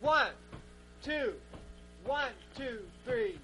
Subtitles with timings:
[0.00, 0.28] One,
[1.04, 1.34] two,
[2.06, 3.38] one, two, three.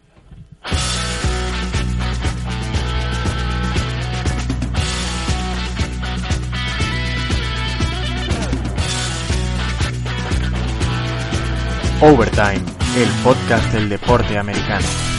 [12.01, 12.65] Overtime,
[12.97, 15.16] el podcast del deporte americano.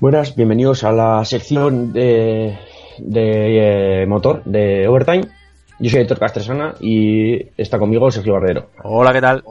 [0.00, 2.56] Buenas, bienvenidos a la sección de,
[2.98, 5.24] de, eh, motor de Overtime.
[5.80, 8.66] Yo soy Héctor Castresana y está conmigo Sergio Bardero.
[8.84, 9.42] Hola, ¿qué tal?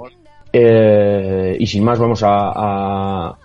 [0.53, 3.37] Eh, y sin más vamos a, a-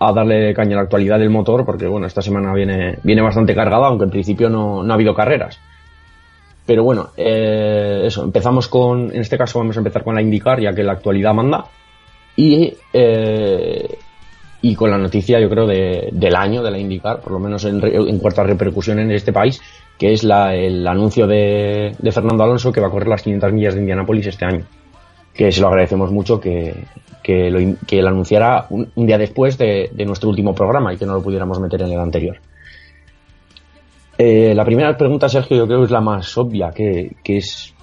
[0.00, 3.54] a darle caña a la actualidad del motor porque bueno, esta semana viene, viene bastante
[3.54, 5.58] cargada, aunque en principio no, no ha habido carreras.
[6.66, 10.60] Pero bueno, eh, eso, empezamos con, en este caso vamos a empezar con la IndyCar,
[10.60, 11.64] ya que la actualidad manda.
[12.36, 13.98] Y, eh,
[14.66, 17.64] y con la noticia, yo creo, de- del año de la IndyCar, por lo menos
[17.64, 19.60] en, en cuanto a repercusión en este país,
[19.98, 23.52] que es la- el anuncio de, de Fernando Alonso que va a correr las 500
[23.52, 24.64] millas de Indianápolis este año
[25.34, 26.72] que se lo agradecemos mucho que,
[27.20, 31.04] que, lo, que lo anunciara un, día después de, de nuestro último programa y que
[31.06, 32.36] no lo pudiéramos meter en el anterior.
[34.16, 37.74] Eh, la primera pregunta, Sergio, yo creo que es la más obvia, que, que es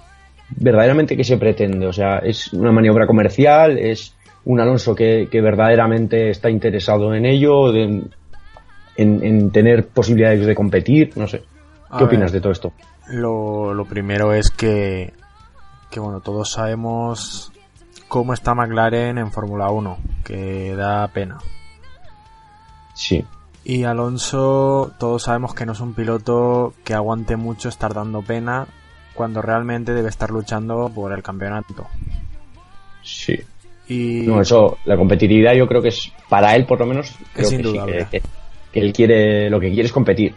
[0.48, 1.86] verdaderamente qué se pretende.
[1.86, 3.78] O sea, ¿es una maniobra comercial?
[3.78, 4.14] ¿Es
[4.44, 7.70] un Alonso que, que verdaderamente está interesado en ello?
[7.72, 8.02] de-
[8.96, 11.12] en, en tener posibilidades de competir?
[11.16, 11.42] No sé.
[11.88, 12.14] A ¿Qué ver.
[12.14, 12.72] opinas de todo esto?
[13.08, 15.12] Lo, lo primero es que,
[15.90, 17.52] que, bueno, todos sabemos
[18.08, 21.38] cómo está McLaren en Fórmula 1, que da pena.
[22.94, 23.24] Sí.
[23.64, 28.66] Y Alonso, todos sabemos que no es un piloto que aguante mucho estar dando pena
[29.14, 31.86] cuando realmente debe estar luchando por el campeonato.
[33.02, 33.38] Sí.
[33.88, 37.50] Y No, eso, la competitividad yo creo que es, para él por lo menos, creo
[37.50, 37.62] que, sí,
[38.72, 40.34] que, él quiere, lo que quiere es competir.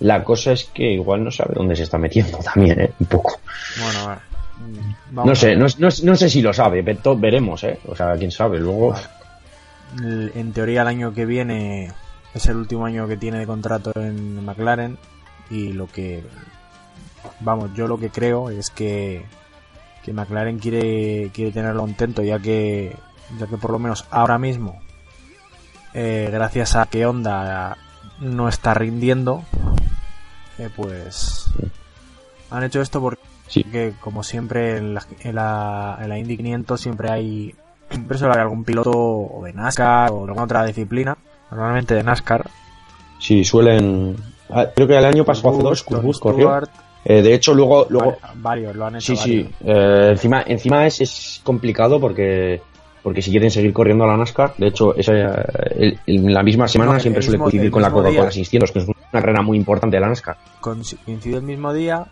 [0.00, 2.90] La cosa es que igual no sabe dónde se está metiendo también, ¿eh?
[2.98, 3.38] Un poco.
[3.80, 4.18] bueno, ver,
[4.58, 7.78] mm, vamos No sé, no, no- no sé si lo sabe, to- veremos, ¿eh?
[7.86, 8.90] O sea, quién sabe, luego...
[8.90, 10.30] Vale.
[10.34, 11.92] En teoría el año que viene
[12.34, 14.98] es el último año que tiene de contrato en McLaren
[15.50, 16.20] y lo que
[17.40, 19.24] vamos, yo lo que creo es que
[20.04, 22.96] que McLaren quiere quiere tenerlo contento ya que
[23.38, 24.80] ya que por lo menos ahora mismo
[25.94, 27.76] eh, gracias a que Honda
[28.20, 29.42] no está rindiendo
[30.58, 31.46] eh, pues
[32.50, 33.62] han hecho esto porque Sí.
[34.00, 37.54] como siempre en la, en la, en la Indy 500 siempre hay
[37.90, 41.16] siempre suele haber algún piloto o de NASCAR o de alguna otra disciplina
[41.50, 42.48] normalmente de NASCAR
[43.18, 44.16] Sí, suelen...
[44.50, 46.62] ah, Creo que el año pasado hace dos, Tony corrió.
[47.04, 47.86] Eh, de hecho, luego...
[47.90, 49.42] luego vari- varios lo han hecho sí, sí.
[49.62, 49.78] varios.
[49.78, 52.60] eh, encima encima es, es complicado porque...
[53.02, 55.12] Porque si quieren seguir corriendo a la NASCAR, de hecho, esa,
[55.76, 57.98] el- en la misma semana No, siempre el suele mismo- coincidir el con la mismo
[58.02, 58.32] Coca-Cola día.
[58.32, 60.36] 600, que es una carrera muy importante de la NASCAR.
[60.62, 62.06] Coinc- coincide el mismo día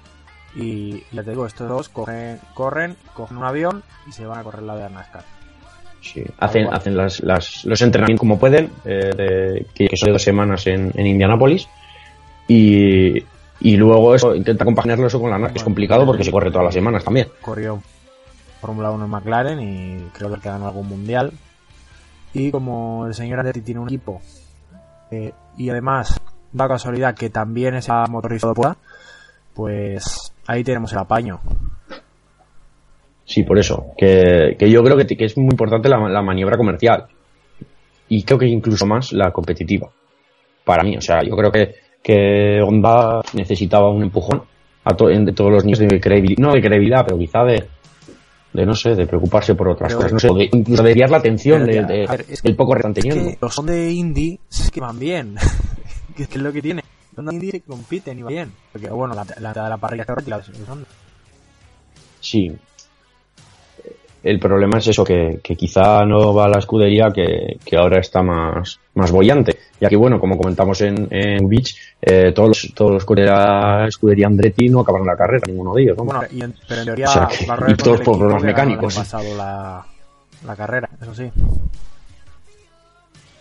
[0.55, 4.43] y ya te digo estos dos corren corren cogen un avión y se van a
[4.43, 5.25] correr la de NASCAR
[6.03, 6.77] Sí, hacen, igual.
[6.77, 10.67] hacen las, las- los entrenamientos como pueden, eh, de- que, que son de dos semanas
[10.67, 11.69] en, en Indianápolis.
[12.49, 13.19] Y,
[13.65, 16.51] y luego eso, intenta compaginarlo eso con la NASCAR, que es complicado porque se corre
[16.51, 17.29] todas las semanas también.
[17.41, 17.81] corrió
[18.61, 21.33] Fórmula 1 en McLaren y creo que ganó algún mundial.
[22.35, 24.21] Y como el señor Andretti tiene un equipo
[25.11, 26.21] eh, y además
[26.53, 28.77] da casualidad que también es motorizado por
[29.55, 31.41] pues ahí tenemos el apaño.
[33.25, 33.93] Sí, por eso.
[33.97, 37.07] Que, que yo creo que, que es muy importante la, la maniobra comercial.
[38.09, 39.89] Y creo que incluso más la competitiva.
[40.65, 44.43] Para mí, o sea, yo creo que, que Honda necesitaba un empujón
[44.85, 47.65] a to- en- de todos los niveles de credibilidad, no de credibilidad, pero quizá de,
[48.53, 51.11] de no sé, de preocuparse por otras Pero- cosas, no sé, de, incluso de desviar
[51.11, 53.93] la atención Pero de, de- es que- del poco están Es que los son de
[53.93, 54.41] indie
[54.73, 55.37] que van bien.
[56.17, 56.83] que es lo que tiene.
[57.17, 58.51] Honda Indy compiten y va bien.
[58.73, 60.87] Porque, bueno, la, la, la, la parrilla está Honda.
[62.21, 62.51] Sí.
[64.25, 67.99] El problema es eso, que, que quizá no va a la escudería que, que ahora
[68.01, 69.57] está más, más bollante.
[69.81, 74.29] Y aquí, bueno, como comentamos en, en Beach, eh, todos los, todos los escudería, escudería
[74.29, 75.97] Andretti no acabaron la carrera, ninguno de ellos.
[75.99, 76.05] ¿no?
[76.05, 78.17] Bueno, y en, pero en teoría O sea que- va a correr y todos por
[78.19, 78.95] problemas mecánicos.
[78.95, 79.85] pasado la,
[80.47, 81.25] la carrera, eso sí.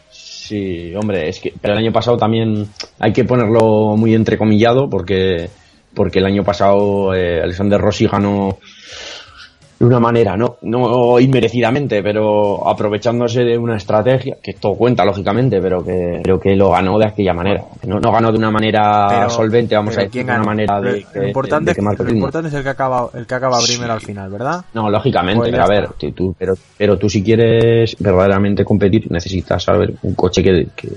[0.10, 2.68] Sí, hombre, es que pero el año pasado también
[3.00, 5.50] hay que ponerlo muy entrecomillado porque
[5.94, 8.58] porque el año pasado eh, Alexander Rossi ganó
[9.82, 15.60] de una manera, no, no inmerecidamente, pero aprovechándose de una estrategia, que todo cuenta lógicamente,
[15.60, 17.64] pero que, pero que lo ganó de aquella manera.
[17.88, 20.80] No, no ganó de una manera Pero- solvente, vamos a decir, ¿quién de una manera
[20.80, 23.74] de, Lo- de- importante, de lo importante es el que acaba, el que acaba Sí.
[23.74, 24.64] primero al final, ¿verdad?
[24.76, 29.12] No, lógicamente, Pues pero a ver, tú- tú- pero, pero tú si quieres verdaderamente competir
[29.12, 30.90] necesitas saber un coche que, que,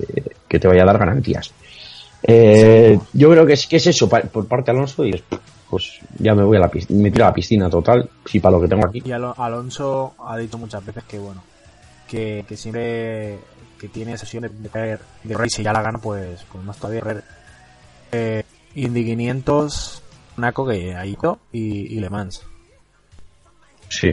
[0.46, 1.52] que te vaya a dar garantías.
[2.22, 5.10] Eh, Yo creo que es, que es eso por parte de Alonso y
[5.74, 8.56] pues ya me voy a la piscina, me tiro a la piscina total, sí para
[8.56, 9.02] lo que tengo aquí.
[9.04, 11.42] Y Alo- Alonso ha dicho muchas veces que, bueno,
[12.08, 13.38] que, que siempre
[13.80, 16.76] que tiene sesiones de caer de correr y si ya la gana, pues, pues más
[16.78, 17.02] todavía.
[18.12, 18.44] Eh,
[18.76, 20.02] Indy 500,
[20.36, 22.42] Naco que ido y, y Le Mans.
[23.88, 24.10] Sí,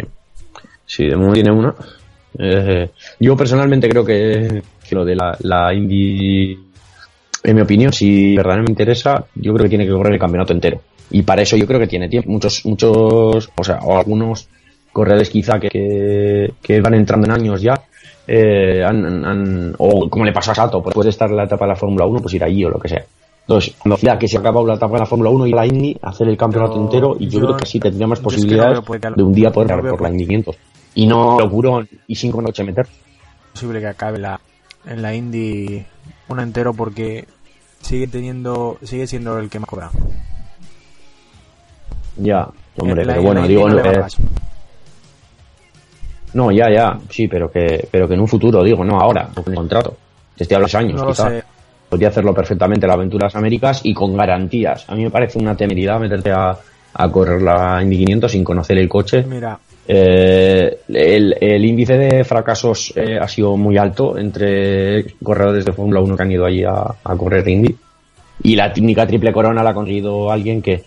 [0.85, 1.75] sí, de momento tiene una.
[2.39, 6.57] Eh, yo personalmente creo que, que lo de la, la Indy,
[7.43, 10.53] en mi opinión, si verdaderamente me interesa, yo creo que tiene que correr el campeonato
[10.53, 10.81] entero.
[11.11, 12.29] Y para eso yo creo que tiene tiempo.
[12.31, 14.47] Muchos, muchos, o sea, o algunos
[14.91, 17.81] corredores quizá que, que, que van entrando en años ya,
[18.27, 21.43] eh, han, han- o como le pasó a Sato, pues después de estar en la
[21.45, 23.03] etapa de la Fórmula 1, pues ir allí o lo que sea.
[23.47, 25.97] Entonces, ya que se ha acabado la etapa de la Fórmula 1 y la Indy,
[26.01, 28.35] hacer el campeonato Pero entero, y yo, yo- creo que así tendría más yo es
[28.35, 30.55] que no posibilidades de un día poder no por la Indy 500.
[30.95, 32.85] Y no locurón y sin conoche meter.
[33.53, 34.39] posible que acabe la,
[34.85, 35.83] en la Indy
[36.29, 37.25] un entero porque
[37.81, 39.89] sigue teniendo, sigue siendo el que más cobra.
[42.17, 42.47] Ya,
[42.77, 44.03] hombre, pero en bueno, digo, no no, eh,
[46.33, 49.43] no, ya, ya, sí, pero que, pero que en un futuro, digo, no ahora, con
[49.47, 49.97] el contrato.
[50.35, 51.29] Te estoy hablando de años, No lo quizá.
[51.29, 51.43] sé.
[51.89, 54.85] Podría hacerlo perfectamente la Aventura de las Américas y con garantías.
[54.89, 56.57] A mí me parece una temeridad meterte a,
[56.93, 59.23] a correr la Indy 500 sin conocer el coche.
[59.27, 65.73] Mira, Eh, el, el índice de fracasos eh, ha sido muy alto entre corredores de
[65.73, 67.75] Fórmula 1 que han ido allí a, a correr Indy.
[68.43, 70.83] Y la técnica triple corona la ha conseguido alguien que,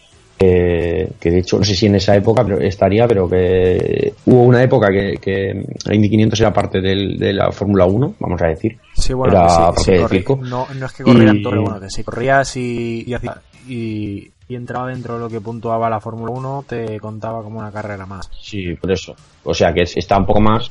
[0.49, 4.43] que, que de hecho no sé si en esa época pero estaría, pero que hubo
[4.43, 8.43] una época que, que la Indy 500 era parte del- de la Fórmula 1, vamos
[8.43, 8.79] a decir.
[8.95, 10.41] sí, bueno, Era que sí, parte sí del corrí- circo.
[10.43, 14.31] no, no es que corrieran Y- todo, bueno, que si corrías y, y, hacía- y,
[14.49, 18.05] y entraba dentro de lo que puntuaba la Fórmula 1, te contaba como una carrera
[18.07, 18.31] más.
[18.41, 19.15] Sí, por eso.
[19.45, 20.71] O sea que es- está un poco más.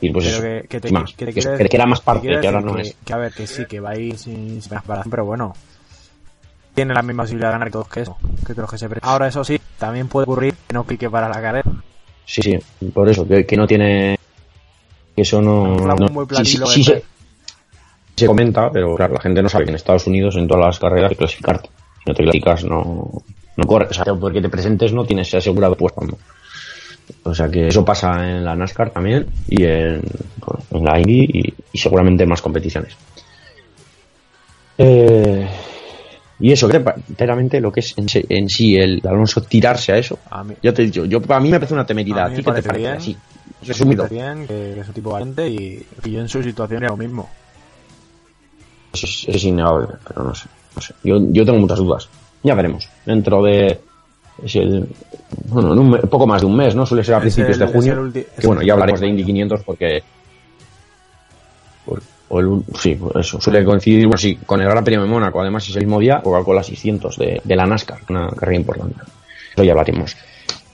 [0.00, 2.60] que, Pues eso, que, que te, más, que te que, era más parte, que ahora
[2.62, 2.96] no es.
[3.04, 5.52] que a ver, que sí, que va a ir sin, sin preparación, pero bueno.
[6.74, 8.16] Tiene la misma posibilidad de ganar que todos que eso.
[8.46, 11.28] Que todos que se pre- Ahora, eso sí, también puede ocurrir que no clique para
[11.28, 11.70] la carrera.
[12.26, 12.58] Sí, sí,
[12.92, 14.18] por eso, que, que no tiene.
[15.14, 15.76] que Eso no.
[15.76, 17.04] No- sí, sí, sí de- se,
[18.16, 20.78] se comenta, pero claro, la gente no sabe que en Estados Unidos en todas las
[20.78, 21.68] carreras hay que clasificarte.
[22.02, 23.10] Si no te clasificas, no,
[23.56, 23.90] no corres.
[23.90, 26.00] O sea, porque te presentes no tienes asegurado puesto.
[26.02, 26.18] ¿no?
[27.24, 30.00] O sea que eso pasa en la NASCAR también y en,
[30.70, 32.96] en la Indy y, y seguramente en más competiciones.
[34.78, 35.46] Eh,
[36.40, 40.18] y eso, enteramente lo que es en, en sí el Alonso tirarse a eso.
[40.30, 42.18] A mí, Ya te he dicho, yo, a mí me parece una temeridad.
[42.20, 42.82] A ¿A mí ti me te parece parece?
[42.86, 42.96] bien.
[42.96, 43.16] Así,
[43.66, 44.08] resumido.
[44.08, 47.30] bien, que, es un tipo valiente y, y yo en su situación era lo mismo.
[48.92, 50.48] Eso es, es innegable, pero no sé.
[50.76, 50.94] No sé.
[51.04, 52.08] Yo, yo tengo muchas dudas.
[52.42, 52.88] Ya veremos.
[53.06, 53.80] Dentro de.
[54.42, 54.86] Es el,
[55.48, 56.84] bueno, en un me- poco más de un mes, ¿no?
[56.84, 58.12] Suele ser a principios el- de junio.
[58.12, 59.06] que bueno, ya hablaremos de.
[59.08, 60.02] Indy 500 porque.
[61.84, 62.02] por-
[62.34, 63.40] o el- sí, eso.
[63.40, 65.40] Suele coincidir bueno, sí, con el Gran Premio de Mónaco.
[65.40, 66.20] Además, es el mismo día,
[66.54, 68.96] las 600 de, de la NASCAR, una carrera importante.
[69.54, 70.16] Eso ya hablaremos.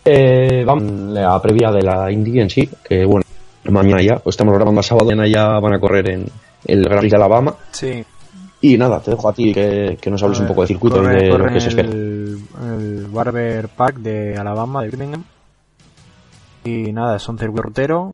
[0.04, 3.24] Eh, vamos a la previa de la Indy en sí, que bueno,
[3.64, 6.26] mañana ya, pues estamos grabando a sábado, mañana ya van a correr en
[6.64, 7.54] el Gran Prix de Alabama.
[7.72, 8.04] Sí.
[8.62, 11.06] Y nada, te dejo a ti que, que nos hables un poco del circuito y
[11.06, 11.88] de lo que se espera.
[11.88, 15.24] el, el Barber Pack de Alabama, de Birmingham.
[16.64, 18.12] Y nada, es un circuito rutero,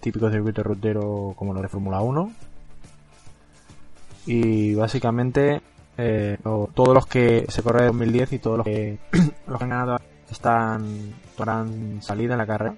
[0.00, 2.32] típico circuito rutero como los de Fórmula 1.
[4.26, 5.60] Y básicamente
[5.98, 8.98] eh, o- todos los que se corre de 2010 y todos los que,
[9.46, 10.00] los que han ganado
[10.30, 12.74] están podrán salida en la carrera.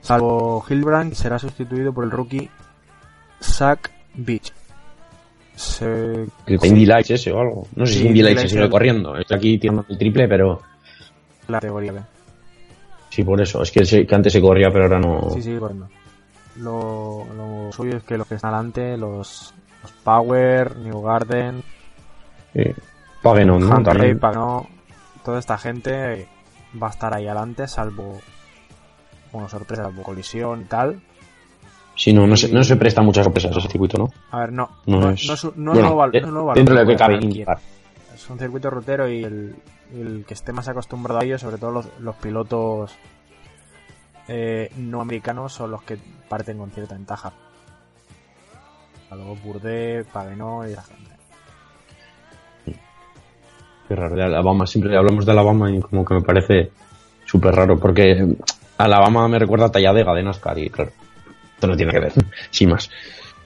[0.00, 2.48] Salvo Hilbrand, que será sustituido por el rookie
[3.42, 4.52] Zach Beach.
[5.54, 7.66] Se- El Indy Lights ese o algo.
[7.76, 9.16] No sé Sí, si Indy Lights se sigue el- corriendo.
[9.16, 10.62] Estoy aquí tirando el triple, pero
[11.48, 12.00] la categoría B.
[13.10, 13.62] sí, por eso.
[13.62, 15.30] Es que, se- que antes se corría, pero ahora no.
[15.34, 15.88] Sí, sí, corriendo.
[16.56, 19.52] Lo, lo suyo es que los que están adelante, los
[20.04, 21.62] Power, New Garden,
[22.54, 22.74] eh,
[23.22, 23.76] Pagenon, ¿no?
[23.76, 24.16] Huntley,
[25.24, 26.28] toda esta gente
[26.80, 28.20] va a estar ahí adelante, salvo,
[29.32, 31.00] bueno, sorpresa, salvo colisión y tal.
[31.94, 34.10] Sí, no, no se, no se presta muchas sorpresas ese circuito, ¿no?
[34.30, 35.26] A ver, no, No, no, es.
[35.56, 36.20] no no bueno, eh,
[36.54, 37.18] dentro de lo que cabe.
[38.14, 39.56] Es un circuito rutero y el,
[39.92, 42.94] el que esté más acostumbrado a ello, sobre todo los, los pilotos
[44.28, 47.32] eh, no americanos, son los que parten con cierta ventaja.
[49.10, 51.10] A Bourdais, Pagenot y la gente.
[53.88, 56.70] Qué raro, de Alabama, siempre hablamos de Alabama y como que me parece
[57.26, 58.36] súper raro, porque
[58.78, 60.92] Alabama me recuerda a Talladega de NASCAR y claro,
[61.54, 62.12] esto no tiene que ver,
[62.50, 62.88] sin más.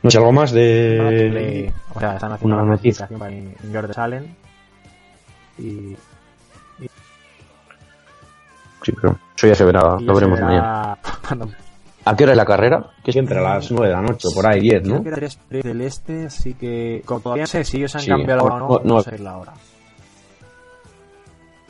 [0.03, 1.73] No sé, algo más de...
[1.95, 3.09] o sea, están haciendo una noticia.
[3.09, 3.35] para
[3.73, 4.37] Jordan Allen.
[5.57, 5.97] Y
[8.85, 10.99] Sí, pero eso ya se verá, lo veremos mañana.
[12.07, 12.91] ¿A qué hora es la carrera?
[13.03, 15.03] Que siempre a las 9 de la noche, por ahí 10, Creo ¿no?
[15.03, 18.11] que era 3 del este, así que como todavía no sé si ellos han Sí,
[18.11, 19.01] cambiado la hora o no, no, no.
[19.03, 19.53] sé la hora.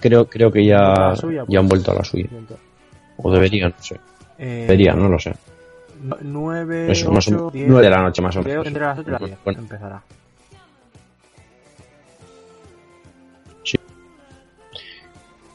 [0.00, 1.82] Creo, creo que ya, suya, ya han pues.
[1.82, 2.26] vuelto a la suya.
[3.18, 4.00] O deberían, no sé.
[4.38, 5.32] Eh, Deberían, no lo sé.
[6.20, 8.62] 9, Eso, más o 8, menos 10, 9 de la noche más o Creo menos.
[8.64, 10.02] que entre las 8 y las 10 Bueno, empezará.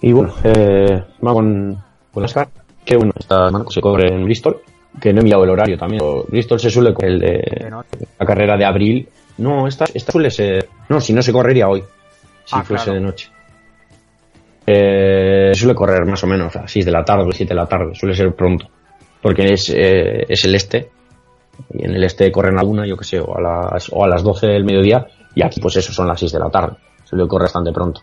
[0.02, 1.84] Y bueno, eh, vamos con,
[2.14, 2.50] con NASCAR.
[2.86, 4.62] Que bueno, esta semana se cobre en Bristol.
[5.02, 6.02] Que no he enviado el horario también.
[6.04, 7.72] O Bristol se suele coger el De
[8.20, 9.08] la carrera de abril.
[9.38, 10.68] No, esta, esta suele ser.
[10.90, 11.82] No, si no se correría hoy.
[12.46, 13.00] Si Ah, fuese claro.
[13.00, 13.30] de noche.
[14.66, 17.96] Eh, suele correr más o menos a 6 de la tarde, 7 de la tarde.
[17.96, 18.68] Suele ser pronto.
[19.22, 20.90] Porque es, eh, es el este.
[21.74, 24.08] Y en el este corren a una, yo que sé, o a las, o a
[24.08, 25.06] las 12 del mediodía.
[25.36, 26.76] Y aquí, pues eso, son las 6 de la tarde.
[27.04, 28.02] Suele correr bastante pronto.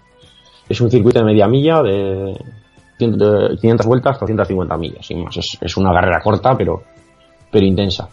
[0.69, 2.56] Es un circuito de media milla de 100 de
[2.99, 5.37] 500 vueltas, 250 millas, sin más.
[5.37, 6.83] Es, una carrera corta, pero,
[7.51, 8.09] pero intensa.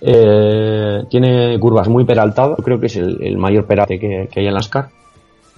[0.00, 4.88] Eh, tiene curvas muy peraltadas, creo que es el, mayor perate que, hay en NASCAR,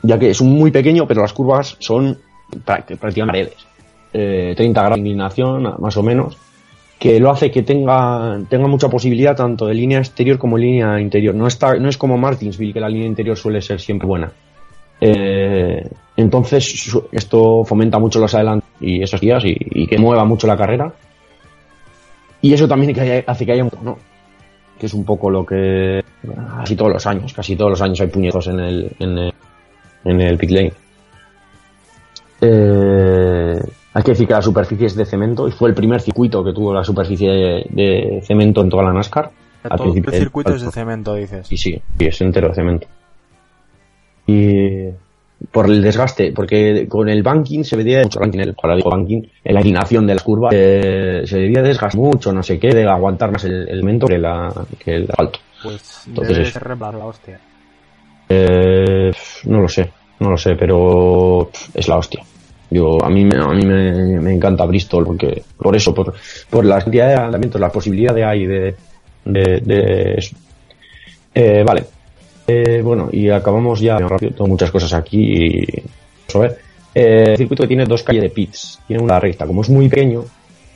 [0.03, 2.17] ya que es un muy pequeño, pero las curvas son
[2.65, 3.67] prá- prácticamente paredes.
[4.13, 6.37] Eh, 30 grados de inclinación, más o menos,
[6.99, 11.01] que lo hace que tenga, tenga mucha posibilidad tanto de línea exterior como de línea
[11.01, 11.35] interior.
[11.35, 14.31] No, está, no es como Martinsville, que la línea interior suele ser siempre buena.
[15.01, 20.47] Eh, entonces, esto fomenta mucho los adelantos y esos días y, y que mueva mucho
[20.47, 20.93] la carrera.
[22.43, 23.99] Y eso también que haya- hace que haya un ¿no?
[24.79, 26.03] que es un poco lo que
[26.59, 29.35] casi todos los años, casi todos los años hay puñetos en el, en el,
[30.05, 30.73] en el pit lane.
[32.41, 33.61] Eh,
[33.93, 36.53] hay que decir que la superficie es de cemento y fue el primer circuito que
[36.53, 39.31] tuvo la superficie de, de cemento en toda la NASCAR.
[39.65, 41.53] Al Todo el circuito es de cemento, dices.
[41.53, 42.87] y sí, sí, es entero de cemento.
[44.27, 44.87] Y
[45.51, 49.23] por el desgaste, porque con el banking se veía mucho banking, el, ahora digo banking,
[49.45, 52.85] en la inclinación de las curvas, eh, se debía desgastar mucho, no sé qué, de
[52.85, 55.39] aguantar más el, el que, la, que el asfalto.
[55.63, 57.41] Pues Entonces debe ser la hostia.
[58.29, 59.11] Eh,
[59.47, 62.23] no lo sé, no lo sé, pero es la hostia.
[62.71, 66.15] Yo, a mí, me- a mí me, me encanta Bristol porque, por eso, por,
[66.49, 68.75] por la cantidad de adelantamientos, la posibilidad de hay de,
[69.25, 70.37] de, de eso.
[71.35, 71.85] Eh, vale.
[72.53, 75.65] Eh, bueno, y acabamos ya rápido, tengo muchas cosas aquí
[76.35, 76.59] a ver.
[76.93, 79.89] Eh, el circuito que tiene dos calles de pits, tiene una recta, como es muy
[79.89, 80.25] pequeño,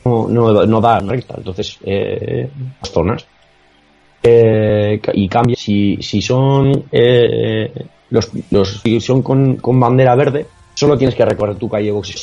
[0.05, 2.49] no, no, no da recta, entonces, eh,
[2.81, 3.27] las zonas.
[4.23, 6.85] Eh, y cambia si, si son
[8.11, 12.21] los, los son con, con bandera verde solo tienes que recorrer tu calle de boxes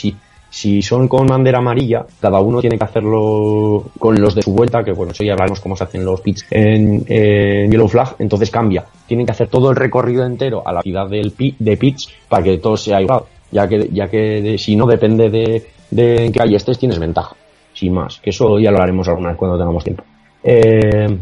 [0.52, 4.84] si, son con bandera amarilla cada uno tiene que hacerlo con los de su vuelta
[4.84, 8.52] que bueno eso ya hablaremos cómo se hacen los pits en, en yellow flag entonces
[8.52, 12.10] cambia tienen que hacer todo el recorrido entero a la ciudad del pi- de pits
[12.30, 16.26] para que todo sea igual ya que ya que de- si no depende de, de
[16.26, 17.36] en qué calle estés tienes ventaja
[17.74, 20.04] sin más que eso ya lo haremos alguna vez cuando tengamos tiempo
[20.44, 21.18] eh,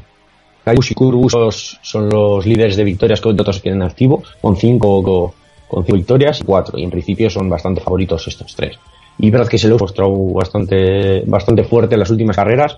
[0.65, 5.33] Caius y Kurbus son los líderes de victorias que otros tienen activo, con cinco, co-
[5.67, 6.77] con cinco victorias y cuatro.
[6.77, 8.77] Y en principio son bastante favoritos estos tres.
[9.19, 12.77] Y verdad que se lo ha mostrado bastante, bastante fuerte en las últimas carreras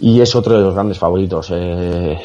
[0.00, 1.52] y es otro de los grandes favoritos.
[1.54, 2.18] Eh,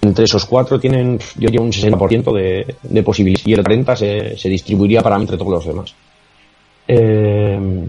[0.00, 4.36] entre esos cuatro tienen, yo diría, un 60% de, de posibilidades y el 30% se,
[4.38, 5.94] se distribuiría para entre todos los demás.
[6.88, 7.86] Eh,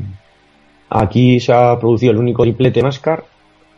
[0.89, 3.23] aquí se ha producido el único triplete NASCAR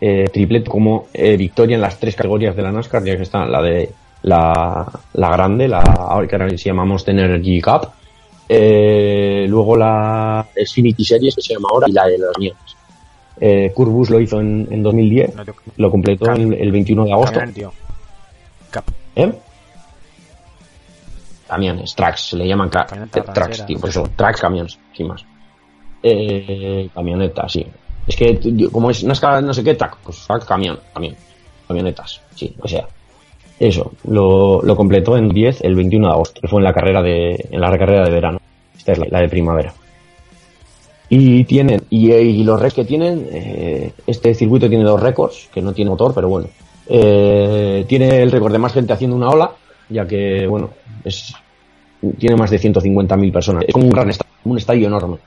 [0.02, 3.62] eh, triplete como victoria en las tres categorías de la NASCAR, ya que están la
[3.62, 3.90] de
[4.24, 7.90] la, la grande, la ahora que ahora se llama Monster Energy Cup,
[8.48, 12.56] eh, luego la Xfinity Series que se llama ahora y la de las mías.
[13.40, 17.12] Eh, Kurbus lo hizo en, en 2010, No, tío, lo completó el, el 21 de
[17.12, 17.40] agosto.
[18.70, 18.86] Cap.
[19.16, 19.34] ¿Eh?
[21.48, 25.26] Camiones, tracks, se le llaman tracks, tío, por eso, tracks, camiones, sin más.
[26.02, 27.66] Eh, camionetas, sí.
[28.08, 28.40] Es que,
[28.72, 31.16] como es NASCAR no sé qué, track, pues track, camión, camión.
[31.68, 32.88] Camionetas, sí, o sea.
[33.60, 37.02] Eso, lo, lo completó en 10 el 21 de agosto, que fue en la carrera
[37.02, 38.40] de, en la carrera de verano.
[38.78, 39.74] Esta es la, de primavera.
[41.08, 45.62] Y tienen, y, y los récords que tienen, eh, este circuito tiene dos récords, que
[45.62, 46.48] no tiene motor, pero bueno.
[46.88, 49.52] Eh, tiene el récord de más gente haciendo una ola,
[49.90, 50.72] ya que, bueno,
[51.04, 51.34] es,
[52.18, 53.66] tiene más de 150.000 personas.
[53.68, 55.18] Es como un gran estadio, un estadio enorme.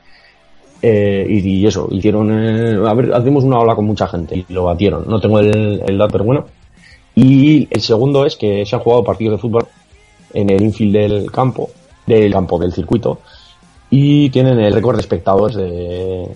[0.83, 4.53] Eh, y, y eso, hicieron, eh, a ver, hacemos una ola con mucha gente y
[4.53, 5.05] lo batieron.
[5.09, 6.45] No tengo el, el dato, pero bueno.
[7.21, 9.67] Y el segundo es que se han jugado partidos de fútbol
[10.35, 11.69] en el infield del campo,
[12.07, 13.19] del campo del circuito,
[13.91, 16.29] y tienen el récord de espectadores de,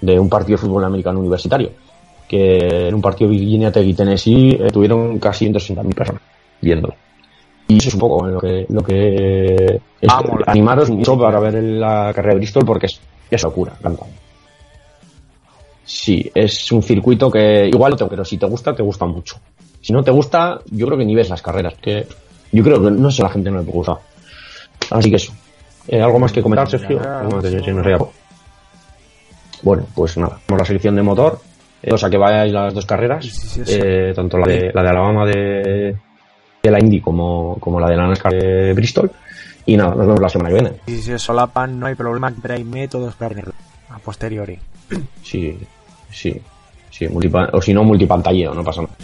[0.00, 1.70] de un partido de fútbol americano universitario.
[2.28, 6.22] Que en un partido de Virginia Tech y Tennessee eh, tuvieron casi 160.000 personas
[6.60, 6.94] viéndolo.
[7.66, 10.08] Y eso es un poco lo que, lo que es,
[10.46, 14.04] animaros mucho para ver la carrera de Bristol porque es, es locura, canta.
[15.84, 19.36] Sí, es un circuito que igual, te- pero si te gusta, te gusta mucho.
[19.80, 22.06] Si no te gusta, yo creo que ni ves las carreras, que
[22.52, 23.96] yo creo que no sé la gente no le puede gustar.
[24.90, 25.32] Así que eso.
[25.88, 27.00] Eh, ¿Algo más que comentar, Sergio?
[27.00, 27.98] ¿Algo más que- que nos haya-
[29.62, 31.38] Bueno, pues nada, a la selección de motor.
[31.82, 33.78] Eh, o sea, que vayáis las dos carreras, Sí, sí, sí.
[33.82, 35.96] eh, tanto la de, la de Alabama de,
[36.62, 39.10] de la Indy como, como la de la NASCAR de Bristol.
[39.66, 40.72] Y nada, nos vemos la semana que viene.
[40.86, 43.54] Y si se solapan, no hay problema, pero hay métodos para tenerlo
[43.90, 44.58] a posteriori.
[45.22, 45.58] Sí,
[46.10, 46.40] sí,
[46.90, 47.06] sí,
[47.52, 48.94] o si no, multipantalleo, no pasa nada.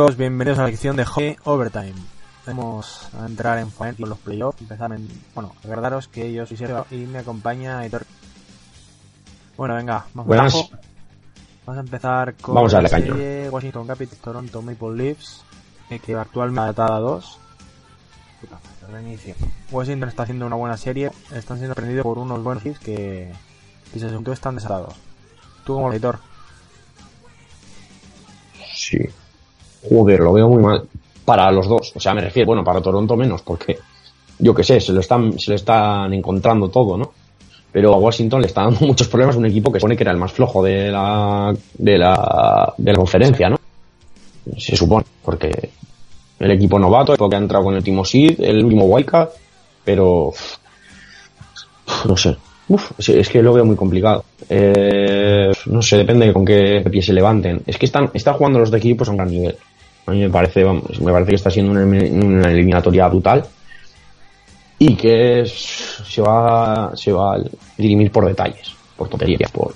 [0.00, 1.92] Bienvenidos a la sección de Hockey Overtime.
[2.46, 4.62] Vamos a entrar en con los playoffs.
[4.62, 5.06] Empezar en.
[5.34, 8.06] Bueno, recordaros que yo soy Sergio y me acompaña Aitor.
[9.58, 10.54] Bueno, venga, vamos Buenas.
[10.54, 10.70] abajo.
[11.66, 15.44] Vamos a empezar con Vamos a darle la serie Washington Capitals Toronto Maple Leafs,
[16.04, 17.38] que actualmente está a 2.
[18.90, 19.34] Reinicio.
[19.70, 23.30] Washington está haciendo una buena serie, están siendo prendidos por unos buenos Leafs que,
[23.92, 24.94] que se están desatados.
[25.64, 26.18] Tú como editor,
[28.74, 28.98] Sí.
[29.88, 30.82] Joder, lo veo muy mal.
[31.24, 31.92] Para los dos.
[31.94, 33.78] O sea, me refiero, bueno, para Toronto menos, porque
[34.38, 37.12] yo qué sé, se lo están, se lo están encontrando todo, ¿no?
[37.72, 40.18] Pero a Washington le está dando muchos problemas un equipo que supone que era el
[40.18, 43.58] más flojo de la, de la, de la conferencia, ¿no?
[44.56, 45.70] Se supone, porque
[46.38, 49.28] el equipo novato, el equipo que ha entrado con el último seed, el último wildcard,
[49.84, 50.32] pero
[52.06, 52.36] no sé.
[52.68, 54.24] Uf, es, es que lo veo muy complicado.
[54.48, 57.62] Eh, no sé, depende con qué pie se levanten.
[57.66, 59.56] Es que están, están jugando los de equipos a un gran nivel.
[60.10, 63.44] A mí me parece, vamos, me parece que está siendo una, una eliminatoria brutal
[64.78, 67.38] y que es- se va, se va a
[67.78, 69.72] dirimir por detalles, por tonterías, por,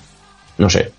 [0.58, 0.92] no sé.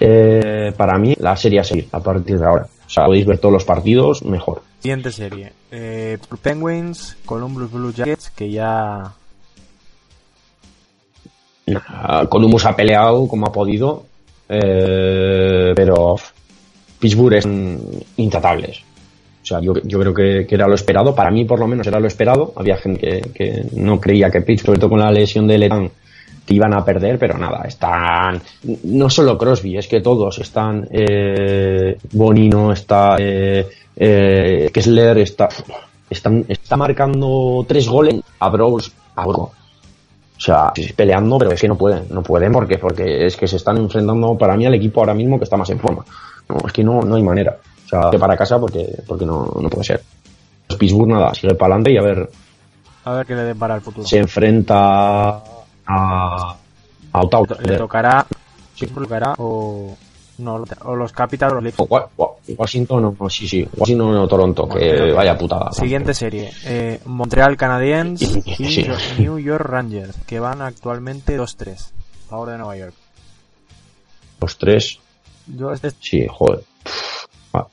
[0.00, 2.66] Eh, para mí, la serie a seguir a partir de ahora.
[2.86, 4.62] O sea, podéis ver todos los partidos mejor.
[4.80, 5.52] Siguiente serie.
[5.70, 9.12] Eh, Penguins, Columbus Blue Jackets, que ya...
[12.28, 14.04] Columbus ha peleado como ha podido,
[14.48, 16.16] eh, pero
[17.02, 17.48] Pittsburgh es
[18.16, 18.78] intratables.
[19.42, 21.16] O sea, yo, yo creo que, era lo esperado.
[21.16, 22.52] Para mí, por lo menos, era lo esperado.
[22.54, 25.90] Había gente que, no creía que Pittsburgh, sobre todo con la lesión de Letan,
[26.46, 28.40] que iban a perder, pero nada, están.
[28.84, 30.86] No solo Crosby, es que todos están.
[30.92, 33.16] Eh, Bonino está.
[33.18, 35.48] Eh, eh, Kessler está.
[36.08, 38.92] Están, está marcando tres goles a Bros.
[39.16, 39.26] A.
[39.26, 39.50] O
[40.38, 43.76] sea, peleando, pero es que no pueden, no pueden porque, porque es que se están
[43.76, 46.04] enfrentando para mí al equipo ahora mismo que está más en forma.
[46.48, 47.56] No, es que no, no hay manera.
[47.84, 50.02] O sea, que para casa porque, porque no, no puede ser.
[50.66, 52.30] Pues Pittsburgh nada, sigue para adelante y a ver,
[53.04, 54.06] A ver qué le depara el futuro.
[54.06, 54.78] se enfrenta
[55.86, 56.56] a,
[57.12, 57.46] a Ottawa.
[57.60, 58.26] Le tocará...
[58.80, 59.96] Le tocará o...
[60.38, 62.08] No, o los Capitals o los Wa-
[62.56, 65.70] Washington o sí, sí, Washington o Toronto, que vaya putada.
[65.72, 66.50] Siguiente serie.
[66.64, 68.22] Eh, Montreal Canadiens
[68.58, 68.86] y Sí.
[69.18, 71.70] New York Rangers, que van actualmente 2-3.
[72.26, 72.94] A favor de Nueva York.
[74.40, 74.98] Los tres,
[75.46, 76.60] Yo este sí, joder.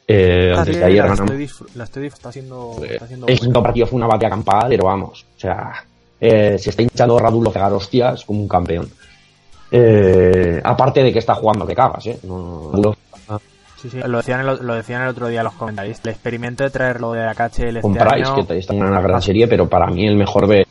[0.08, 1.32] Eh, antes de ayer la, ganamos.
[1.42, 4.86] estoy la estoy está haciendo, está haciendo El quinto partido fue una batalla campal, pero
[4.86, 5.26] vamos.
[5.38, 5.86] O sea,
[6.20, 8.90] eh, se está hinchando Radulo pegar hostias como un campeón.
[9.72, 12.20] Eh, aparte de que está jugando que cagas, ¿eh?
[12.24, 12.96] No, Radulo
[13.82, 16.02] Sí, sí, lo decían, el, lo decían el otro día los comentarios.
[16.04, 19.48] El experimento de traerlo de la KHL este año, que está en una gran serie,
[19.48, 20.68] pero para mí el mejor de,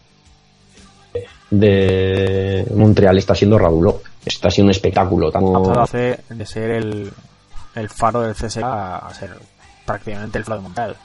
[1.51, 4.03] de Montreal está siendo Radulo.
[4.25, 5.29] Está siendo un espectáculo.
[5.29, 7.11] ha pasado Estamos- hacer de ser el,
[7.75, 9.31] el faro del CSK a, ser
[9.87, 10.97] prácticamente el faro de Montreal.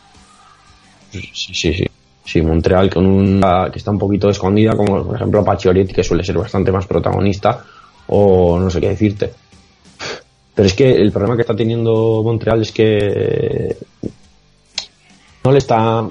[1.11, 1.85] Sí, sí, sí.
[2.25, 6.23] Sí, Montreal con una que está un poquito escondida, como por ejemplo Pacioretty, que suele
[6.23, 7.63] ser bastante más protagonista,
[8.07, 9.33] o no sé qué decirte.
[10.55, 13.75] Pero es que el problema que está teniendo Montreal es que
[15.43, 16.05] no le está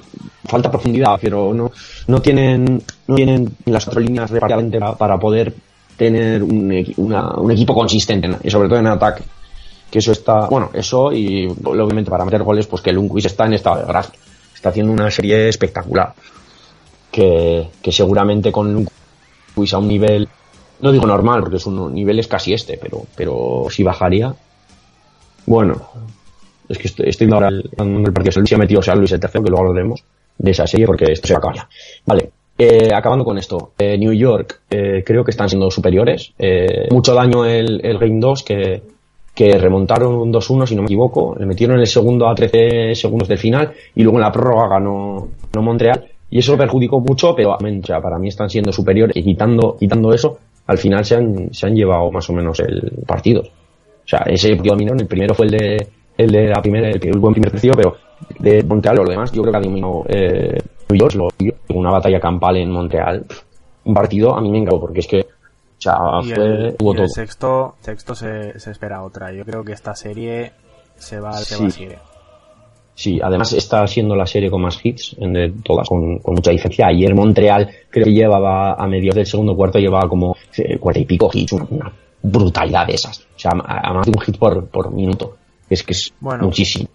[0.45, 1.71] falta profundidad, pero no
[2.09, 5.55] no tienen no tienen las cuatro líneas repartidamente para, para poder
[5.97, 9.23] tener un, una- un equipo consistente y sobre todo en ataque.
[9.91, 13.53] Que eso está, bueno, eso y obviamente para meter goles, pues que Lundqvist está en
[13.53, 14.15] estado de gracia.
[14.55, 16.15] Está haciendo una serie espectacular.
[17.11, 20.27] Que, que seguramente con Lundqvist a un nivel,
[20.81, 24.35] no digo normal, porque es un nivel es casi este, pero, pero si bajaría.
[25.45, 25.75] Bueno,
[26.69, 28.33] es que estoy, estoy ahora el, el partido.
[28.37, 30.03] Luis se ha metido San Luis el tercero, que luego hablaremos
[30.39, 31.69] de esa serie porque esto se acaba ya.
[32.07, 33.73] Vale, eh, acabando con esto.
[33.79, 36.33] eh, New York, eh, creo que están siendo superiores.
[36.39, 38.83] Eh, mucho daño el, el Game 2 que,
[39.35, 41.35] que remontaron un 2-1, si no me equivoco.
[41.39, 45.29] Le metieron el segundo a 13 segundos del final y luego en la prórroga ganó,
[45.53, 46.07] ganó Montreal.
[46.31, 47.59] Y eso perjudicó mucho, pero
[48.01, 51.75] para mí están siendo superiores y quitando, quitando eso, al final se han, se han
[51.75, 53.43] llevado más o menos el partido.
[53.43, 57.01] O sea, ese partido dominaron, el primero fue el de, el de la primera, el,
[57.07, 57.97] el buen primer partido, pero
[58.39, 60.59] de Montreal o lo demás, yo creo que ha dominado eh,
[60.91, 61.31] lo,
[61.69, 63.25] una batalla campal en Montreal.
[63.85, 67.03] Un partido a mí me encantó, porque es que, o sea, fue, hubo todo.
[67.05, 69.33] el sexto, sexto se, se espera otra.
[69.33, 70.53] Yo creo que esta serie
[70.97, 71.63] se va, se Sí.
[71.63, 71.99] va a seguir.
[72.95, 76.51] Sí, además está siendo la serie con más hits en de todas, con, con mucha
[76.51, 76.87] diferencia.
[76.89, 81.07] Ayer Montreal creo que llevaba a mediados del segundo cuarto, llevaba como eh, cuarenta y
[81.07, 83.19] pico hits, una, una brutalidad de esas.
[83.21, 85.37] O sea, a, a más de un hit por, por minuto.
[85.73, 86.45] Es que es Bueno.
[86.45, 86.89] muchísimo.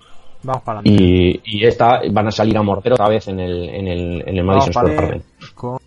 [0.44, 0.82] Vamos para.
[0.84, 4.38] Y, y esta van a salir a morder otra vez en el, en el, en
[4.38, 5.24] el Madison Square Garden.
[5.56, 5.80] con,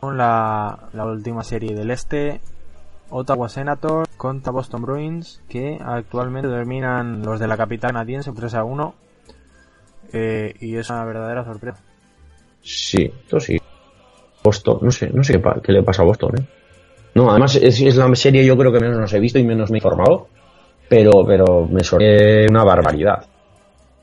[0.00, 2.40] con la, la última serie del este.
[3.12, 8.62] Ottawa Senators contra Boston Bruins, que actualmente dominan los de la capital canadiense 3 a
[8.64, 8.94] 1.
[10.12, 11.80] Eh, y es una verdadera sorpresa.
[12.62, 13.58] Sí, esto sí.
[14.44, 16.44] Boston, no sé, no sé qué, le pasa a Boston, ¿eh?
[17.14, 19.70] No, además es, es la serie yo creo que menos nos he visto y menos
[19.70, 20.28] me he informado,
[20.90, 23.24] pero, pero me sorprende una barbaridad.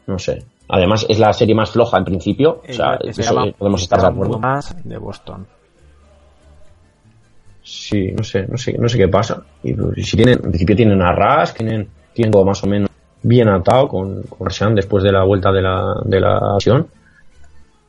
[0.08, 0.42] No sé.
[0.70, 4.08] Además es la serie más floja en principio, o sea, Eh, eso, podemos estar de
[4.08, 4.36] acuerdo.
[4.36, 5.46] mucho más de Boston.
[7.62, 9.44] Sí, no sé, no sé, no sé qué pasa.
[9.64, 12.90] Y, pues, si tienen, en principio tienen a Ras, tienen, tienen todo más o menos
[13.22, 16.88] bien atado con, con Marchand después de la vuelta de la, de la acción.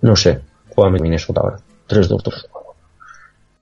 [0.01, 0.41] No sé,
[0.75, 1.57] juega Minnesota ahora.
[1.89, 2.49] 3-2, 2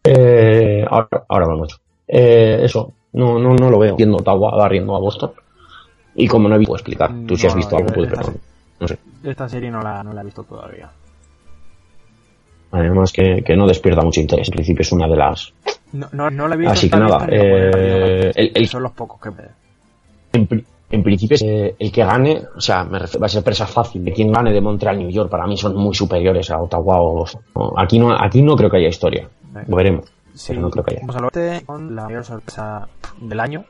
[0.04, 1.80] eh, ahora, ahora vamos.
[2.08, 3.96] Eh, eso, no, no, no lo veo.
[3.96, 5.32] Viendo Ottawa barriendo a Boston.
[6.14, 8.26] Y como no he visto explicar, tú si has No, visto no, algo, puedes ver.
[8.80, 8.98] No sé.
[9.24, 10.88] Esta serie no la, no la he visto todavía.
[12.72, 14.48] Además que, que no despierta mucho interés.
[14.48, 15.52] En principio es una de las
[15.92, 16.72] No, no, no la he visto.
[16.72, 19.30] Así que nada, eh, el- el- Son los pocos que...
[20.32, 23.66] en, en principio eh, el que gane, o sea, me refiero, va a ser presa
[23.66, 24.04] fácil.
[24.04, 27.14] De quien gane de Montreal New York, para mí son muy superiores a Ottawa o
[27.14, 27.42] Boston.
[27.54, 29.28] No, aquí no, aquí no creo que haya historia.
[29.66, 30.06] Lo veremos.
[30.34, 31.00] Sí, Pero no creo que haya.
[31.06, 32.86] vamos norte con la mayor sorpresa
[33.20, 33.64] del año,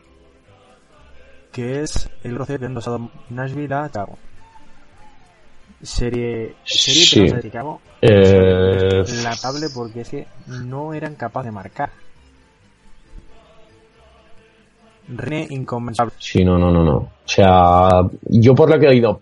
[1.53, 4.19] que es el cruce que han dosado Nashville a Chicago.
[5.83, 7.21] Serie, serie Sí.
[7.25, 7.81] que no de Chicago.
[8.03, 11.91] Eh, Latable porque es que no eran capaces de marcar.
[15.09, 16.15] René inconmensurable.
[16.19, 16.97] Sí, no, no, no, no.
[16.97, 19.21] O sea, yo por lo que he oído,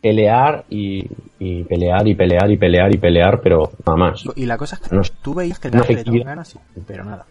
[0.00, 1.04] pelear y,
[1.40, 4.24] y pelear y pelear y pelear y pelear, pero nada más.
[4.36, 7.26] Y la cosa es que No- tú veías que no daban ganas, pero nada.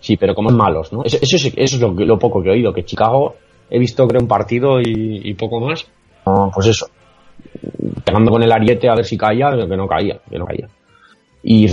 [0.00, 1.02] Sí, pero como malos, ¿no?
[1.04, 3.34] Eso, eso, es, eso es lo, que- lo poco que he oído, que Chicago
[3.70, 5.86] he visto creo un partido y, y poco más.
[6.26, 6.86] No, pues eso.
[8.04, 10.68] Pegando con el ariete a ver si caía, que no caía, que no caía.
[11.42, 11.66] Y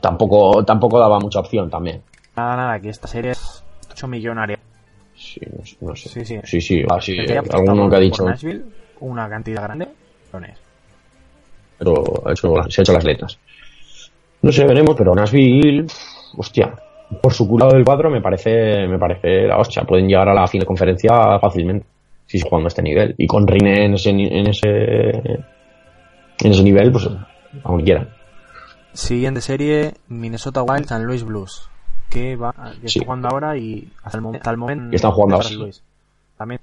[0.00, 2.02] tampoco, tampoco daba mucha opción también.
[2.36, 4.58] Nada, nada, que esta serie es 8 millonaria.
[5.16, 6.08] Sí, no, sé- no sé.
[6.08, 6.38] Sí, sí.
[6.44, 6.80] Sí, sí,
[7.36, 8.64] apostado alguno que ha dicho, Nashville,
[9.00, 9.88] una cantidad grande,
[11.78, 13.38] pero ha hecho, se ha hecho las letras.
[14.42, 15.86] No sé, veremos, pero Nashville,
[16.36, 16.74] hostia,
[17.22, 19.82] por su culado del cuadro me parece, me parece la hostia.
[19.84, 21.86] Pueden llegar a la fin de conferencia fácilmente,
[22.26, 23.14] si se jugando a este nivel.
[23.18, 24.68] Y con Rine en ese, en ese,
[25.18, 27.08] en ese nivel, pues,
[27.64, 28.08] aún quieran.
[28.92, 31.68] Siguiente serie, Minnesota Wild San Louis Blues.
[32.08, 32.98] Que va, que Sí.
[32.98, 34.90] está jugando ahora y hasta el, momen- hasta el momento.
[34.90, 35.48] Que están jugando ahora.
[35.50, 35.82] Luis.
[36.36, 36.60] También.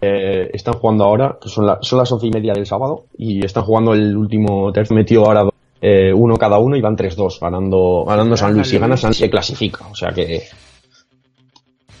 [0.00, 3.44] Eh, están jugando ahora, que son, la- son las once y media del sábado, y
[3.44, 4.94] están jugando el último tercio.
[4.94, 8.68] Metió ahora dos, eh, uno cada uno y van 3-2, ganando, ganando San Luis.
[8.68, 9.86] Si gana San Luis se clasifica.
[9.88, 10.42] O sea que.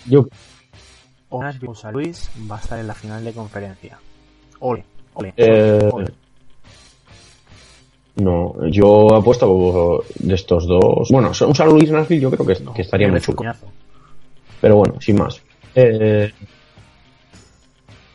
[0.06, 0.26] Yo
[1.28, 3.98] O San Luis va a estar en la final de conferencia.
[4.60, 6.06] Ole, ole, Eh, ole.
[8.16, 11.08] No, yo apuesto de estos dos.
[11.10, 13.52] Bueno, un San Luis Nashville yo creo que, que estaría muy chulo.
[14.60, 15.40] Pero bueno, sin más.
[15.74, 16.32] Eh,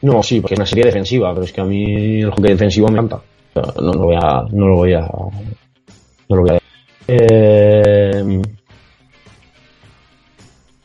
[0.01, 2.87] no, sí, porque es una serie defensiva, pero es que a mí el hockey defensivo
[2.87, 3.21] me encanta.
[3.55, 4.43] No lo voy a.
[4.51, 5.01] No lo voy a.
[5.01, 6.59] No lo voy a.
[7.07, 8.41] Eh,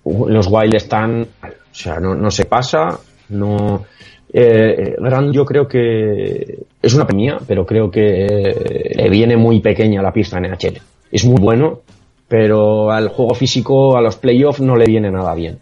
[0.05, 1.27] los Wild están.
[1.43, 2.99] O sea, no, no se pasa.
[3.31, 3.85] No.
[4.31, 9.61] Eh, Grant, yo creo que es una premia, pero creo que eh, le viene muy
[9.61, 10.81] pequeña la pista en NHL.
[11.11, 11.81] Es muy bueno,
[12.27, 15.61] pero al juego físico, a los playoffs, no le viene nada bien.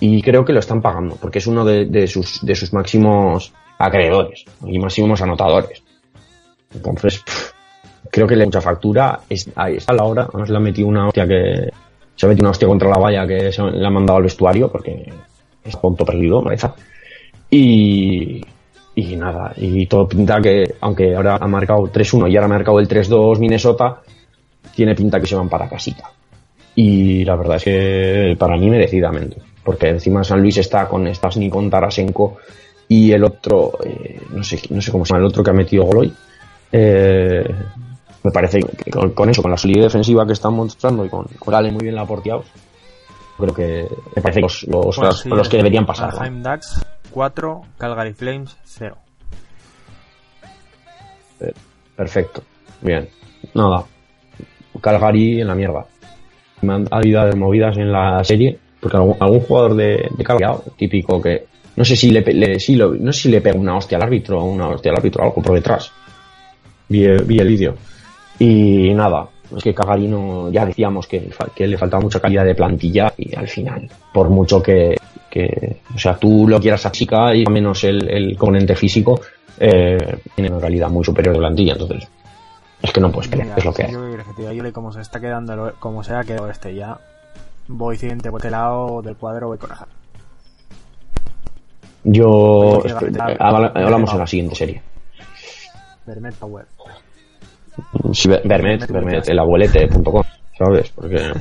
[0.00, 3.52] Y creo que lo están pagando, porque es uno de, de sus, de sus máximos
[3.78, 5.82] acreedores y máximos anotadores.
[6.74, 7.52] Entonces, pff,
[8.10, 9.20] creo que le mucha factura.
[9.28, 10.26] Es, ahí está la hora.
[10.28, 11.70] Además, le ha metido una hostia que.
[12.14, 15.12] Se ha metido una hostia contra la valla que le ha mandado al vestuario porque
[15.64, 16.68] es punto perdido, parece.
[17.50, 18.42] Y,
[18.94, 22.78] y nada, y todo pinta que, aunque ahora ha marcado 3-1 y ahora ha marcado
[22.78, 24.02] el 3-2 Minnesota,
[24.74, 26.10] tiene pinta que se van para casita.
[26.74, 31.48] Y la verdad es que para mí merecidamente, porque encima San Luis está con Stasny,
[31.48, 32.38] con Tarasenko
[32.88, 35.54] y el otro, eh, no, sé, no sé cómo se llama, el otro que ha
[35.54, 36.14] metido gol hoy.
[36.72, 37.44] Eh,
[38.24, 41.24] me parece que con, con eso, con la solidez defensiva que están mostrando y con,
[41.38, 42.46] con Ale muy bien la porteados,
[43.36, 46.10] creo que me parece que los, los, Bueno, los- sí, los que deberían pasar.
[46.14, 46.80] Anaheim Ducks
[47.10, 48.96] 4, Calgary Flames 0.
[51.96, 52.42] Perfecto.
[52.80, 53.08] Bien.
[53.54, 53.84] Nada.
[54.80, 55.84] Calgary en la mierda.
[56.62, 58.58] Me han ha habido movidas en la serie.
[58.80, 61.46] Porque algún, algún jugador de, de Calgary, típico que.
[61.76, 64.04] No sé si le, le- si lo- no sé si le pega una hostia al
[64.04, 65.92] árbitro o una hostia al árbitro o algo por detrás.
[66.92, 67.74] Vi, vi el vídeo.
[68.38, 69.26] Y nada.
[69.56, 73.34] Es que Calgary no, ya decíamos que, que le faltaba mucha calidad de plantilla y
[73.36, 74.96] al final, por mucho que,
[75.28, 79.20] que o sea, tú lo quieras a chica y menos el, el componente físico,
[79.58, 79.98] eh,
[80.34, 82.08] tiene una calidad muy superior de plantilla, entonces
[82.80, 83.92] es que no puedes pelear, Mira, es lo que hay.
[83.92, 86.98] yo como se está quedando, el como se ha quedado este ya,
[87.68, 89.86] voy siguiente por este lado del cuadro, voy con Aja.
[92.04, 92.82] Yo
[93.38, 94.82] habla- hablamos en la siguiente serie.
[96.06, 96.66] Vermet Power.
[98.12, 100.22] Si Ver- Vermet, Vermet, el abuelete.com,
[100.58, 100.90] ¿sabes?
[100.90, 101.32] Porque,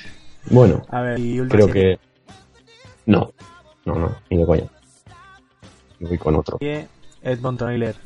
[0.50, 1.98] bueno, A ver, y creo que
[3.06, 3.32] no,
[3.84, 4.64] no, no, ni de coña.
[5.98, 6.58] Voy con otro.
[7.22, 7.98] Edmonton Oilers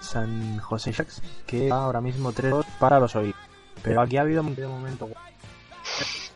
[0.00, 3.36] San José Sharks, que va ahora mismo 3-2 para los Oilers.
[3.82, 5.08] Pero aquí ha habido un momento.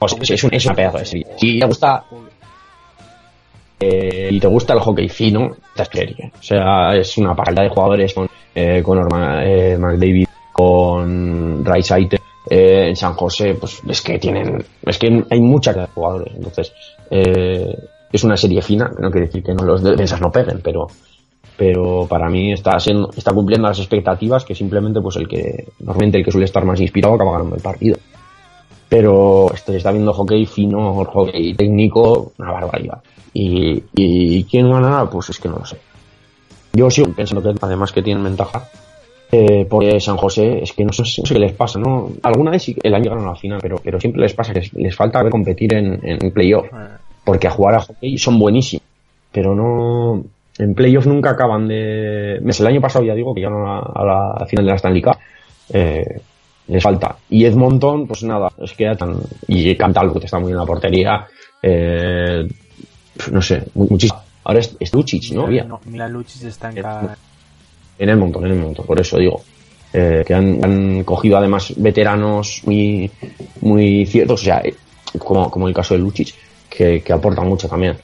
[0.01, 1.27] O sea, es, un- es una pedazo de serie.
[1.39, 2.05] Si te gusta
[3.81, 6.33] eh, y te gusta el hockey fino, esta serie.
[6.39, 12.21] O sea, es una parada de jugadores con eh, Conor Ma- eh, McDavid, con Raisaite,
[12.51, 16.35] eh, en San José, pues es que tienen, es que hay mucha jugadores.
[16.35, 16.73] Entonces,
[17.11, 17.75] eh,
[18.13, 20.87] es una serie fina, no quiere decir que no los defensas no peguen, pero
[21.57, 26.19] pero para mí está siendo, está cumpliendo las expectativas que simplemente pues el que normalmente
[26.19, 27.97] el que suele estar más inspirado acaba ganando el partido
[28.89, 33.03] pero esto está viendo hockey fino, hockey técnico, una barbaridad.
[33.35, 35.77] Y, y quién ganará, pues es que no lo sé.
[36.73, 38.69] Yo sigo pensando que además que tienen ventaja,
[39.33, 42.11] eh, porque San José es que no sé, no sé qué les pasa, ¿no?
[42.23, 44.53] Alguna vez sí que el año llegaron a la final, pero, pero siempre les pasa
[44.55, 46.77] que les, falta ver competir en, en playoff, Eh,
[47.25, 48.83] porque a jugar a hockey son buenísimos,
[49.33, 50.23] pero no
[50.59, 52.37] en playoff nunca acaban de.
[52.37, 54.05] El año pasado ya digo que llegaron a, a
[54.41, 55.17] la final de la Stanley Cup.
[55.73, 56.21] Eh,
[56.69, 57.17] les falta.
[57.31, 59.17] Y Edmonton, pues nada, es que tan.
[59.47, 61.27] Y Cantalbot está muy en la portería.
[61.63, 62.49] Eh,
[63.31, 64.21] no sé, mu- muchísimo.
[64.49, 65.43] Ahora es, es Lucic, ¿no?
[65.43, 65.65] Había.
[65.65, 67.19] no, Lucic está en cada...
[67.99, 69.43] En Edmonton, en Edmonton, por eso digo.
[69.93, 73.11] Eh, que han, han cogido además veteranos muy,
[73.61, 74.75] muy ciertos, o sea, eh,
[75.19, 76.35] como, como el caso de Lucic,
[76.69, 77.99] que, que aportan mucho también.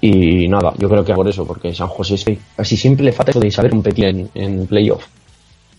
[0.00, 3.12] Y nada, yo creo que por eso, porque San José es que casi siempre le
[3.12, 5.04] falta eso de saber competir en, en playoff.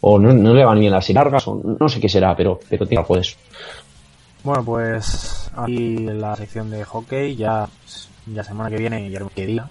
[0.02, 2.86] O no, no le van bien las largas, o no sé qué será, pero, pero
[2.86, 3.38] tiene algo de eso.
[4.44, 7.68] Bueno, pues aquí la sección de hockey ya,
[8.28, 9.70] ya semana que viene, ya qué día,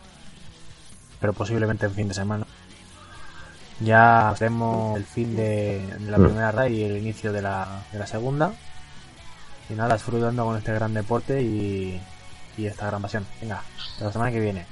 [1.20, 2.46] pero posiblemente en fin de semana.
[3.81, 6.24] Ya haremos el fin de, de la Mm.
[6.24, 8.52] primera ronda y el inicio de la, de la segunda.
[9.70, 12.00] Y nada, disfrutando con este gran deporte y,
[12.57, 13.26] y esta gran pasión.
[13.40, 14.66] Venga, hasta la semana que viene.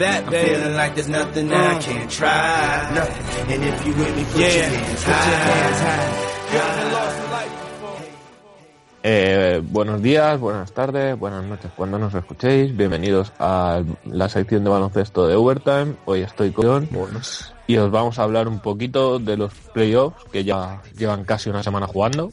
[0.00, 0.18] Eh?
[0.18, 0.48] I'm baby.
[0.48, 2.90] feeling like there's nothing that I can't try.
[2.94, 3.54] Nothing.
[3.54, 6.58] And if you with me, put Yeah, your hands put your hands high.
[6.58, 6.92] high.
[6.92, 8.06] lost a life before.
[9.08, 12.76] Eh, buenos días, buenas tardes, buenas noches cuando nos escuchéis.
[12.76, 15.94] Bienvenidos a la sección de baloncesto de Overtime.
[16.06, 17.52] Hoy estoy con Buenos.
[17.68, 21.62] y os vamos a hablar un poquito de los playoffs que ya llevan casi una
[21.62, 22.32] semana jugando.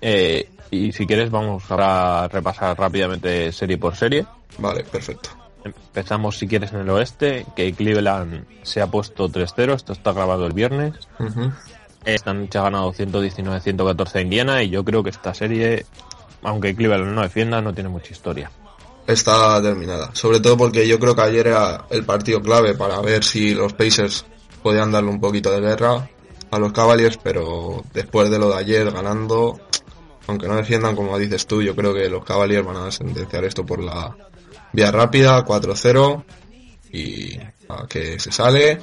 [0.00, 4.26] Eh, y si quieres vamos a repasar rápidamente serie por serie.
[4.58, 5.30] Vale, perfecto.
[5.66, 10.46] Empezamos si quieres en el oeste, que Cleveland se ha puesto 3-0, esto está grabado
[10.46, 10.94] el viernes.
[11.18, 11.52] Ujú.
[12.04, 15.86] Esta noche ha ganado 119-114 a Indiana y yo creo que esta serie,
[16.42, 18.50] aunque Cleveland no defienda, no tiene mucha historia.
[19.06, 20.10] Está terminada.
[20.14, 23.72] Sobre todo porque yo creo que ayer era el partido clave para ver si los
[23.72, 24.24] Pacers
[24.62, 26.08] podían darle un poquito de guerra
[26.50, 29.60] a los Cavaliers, pero después de lo de ayer ganando,
[30.26, 33.64] aunque no defiendan como dices tú, yo creo que los Cavaliers van a sentenciar esto
[33.64, 34.16] por la
[34.72, 36.24] vía rápida, 4-0,
[36.92, 38.80] y a que se sale,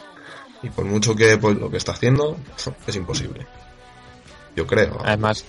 [0.62, 2.38] y por mucho que pues, lo que está haciendo,
[2.88, 3.46] es imposible.
[4.56, 5.00] Yo creo.
[5.04, 5.46] Además,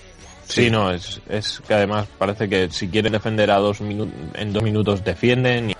[0.47, 4.63] sí, no, es, es que además parece que si quieren defender a dos en dos
[4.63, 5.75] minutos defienden y,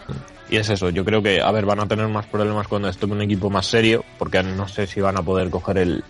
[0.49, 0.89] y es eso.
[0.89, 3.65] Yo creo que, a ver, van a tener más problemas cuando esté un equipo más
[3.65, 6.03] serio, porque no sé si van a poder coger el,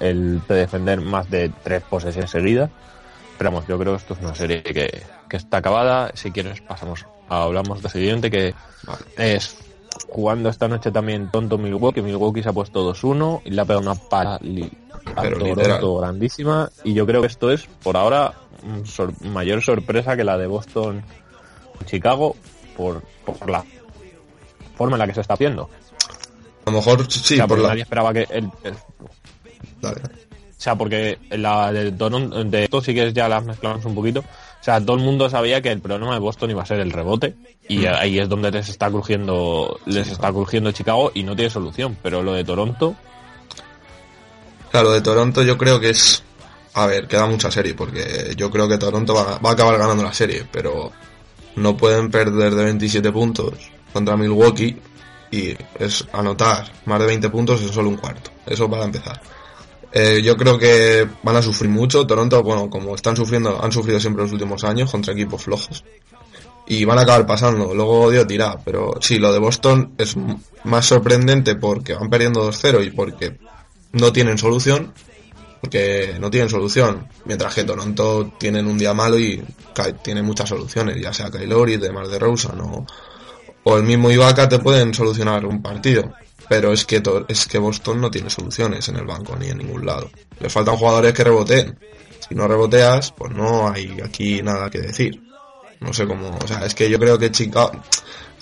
[0.00, 2.70] el de defender más de tres posesiones seguidas.
[3.38, 6.10] Pero vamos, yo creo que esto es una serie que, que está acabada.
[6.14, 8.54] Si quieres, pasamos, hablamos de siguiente, que
[9.16, 9.56] es
[10.08, 12.02] jugando esta noche también tonto Milwaukee.
[12.02, 14.38] Milwaukee se ha puesto 2-1 y le ha pegado una pala
[15.14, 15.22] a
[15.56, 16.70] Toronto grandísima.
[16.84, 18.34] Y yo creo que esto es, por ahora,
[18.84, 21.02] sor- mayor sorpresa que la de Boston
[21.84, 22.36] Chicago
[22.76, 23.64] por, por la
[24.76, 25.68] forma en la que se está haciendo.
[26.64, 27.68] A lo mejor sí, o sea, por porque la...
[27.70, 28.74] nadie esperaba que el, el-
[29.80, 30.00] Dale.
[30.00, 30.08] o
[30.58, 34.24] sea, porque la de Toronto, de esto sí que ya las mezclamos un poquito.
[34.60, 36.90] O sea, todo el mundo sabía que el problema de Boston iba a ser el
[36.90, 37.36] rebote
[37.68, 37.86] y Mm.
[37.98, 41.96] ahí es donde les está crujiendo, les está crujiendo Chicago y no tiene solución.
[42.02, 42.96] Pero lo de Toronto,
[44.70, 46.22] Claro, de Toronto yo creo que es...
[46.74, 50.02] A ver, queda mucha serie, porque yo creo que Toronto va, va a acabar ganando
[50.02, 50.92] la serie, pero
[51.54, 53.54] no pueden perder de 27 puntos
[53.94, 54.76] contra Milwaukee
[55.30, 58.30] y es anotar más de 20 puntos en solo un cuarto.
[58.44, 59.18] Eso para empezar.
[59.98, 62.06] Eh, yo creo que van a sufrir mucho.
[62.06, 65.82] Toronto, bueno, como están sufriendo, han sufrido siempre los últimos años contra equipos flojos.
[66.66, 67.74] Y van a acabar pasando.
[67.74, 68.58] Luego Dios dirá.
[68.62, 70.14] Pero sí, lo de Boston es
[70.64, 73.38] más sorprendente porque van perdiendo 2-0 y porque
[73.92, 74.92] no tienen solución.
[75.62, 77.08] Porque no tienen solución.
[77.24, 79.42] Mientras que Toronto tienen un día malo y
[80.02, 81.00] tiene muchas soluciones.
[81.00, 82.84] Ya sea Kylori, Demar de Rosa, no
[83.68, 86.12] o el mismo Ibaka te pueden solucionar un partido.
[86.48, 89.84] Pero es que, es que Boston no tiene soluciones en el banco ni en ningún
[89.84, 90.10] lado.
[90.38, 91.78] Les faltan jugadores que reboteen.
[92.28, 95.22] Si no reboteas, pues no hay aquí nada que decir.
[95.80, 97.72] No sé cómo, o sea, es que yo creo que Chicago,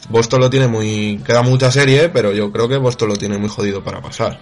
[0.09, 3.49] Boston lo tiene muy, queda mucha serie, pero yo creo que Boston lo tiene muy
[3.49, 4.41] jodido para pasar.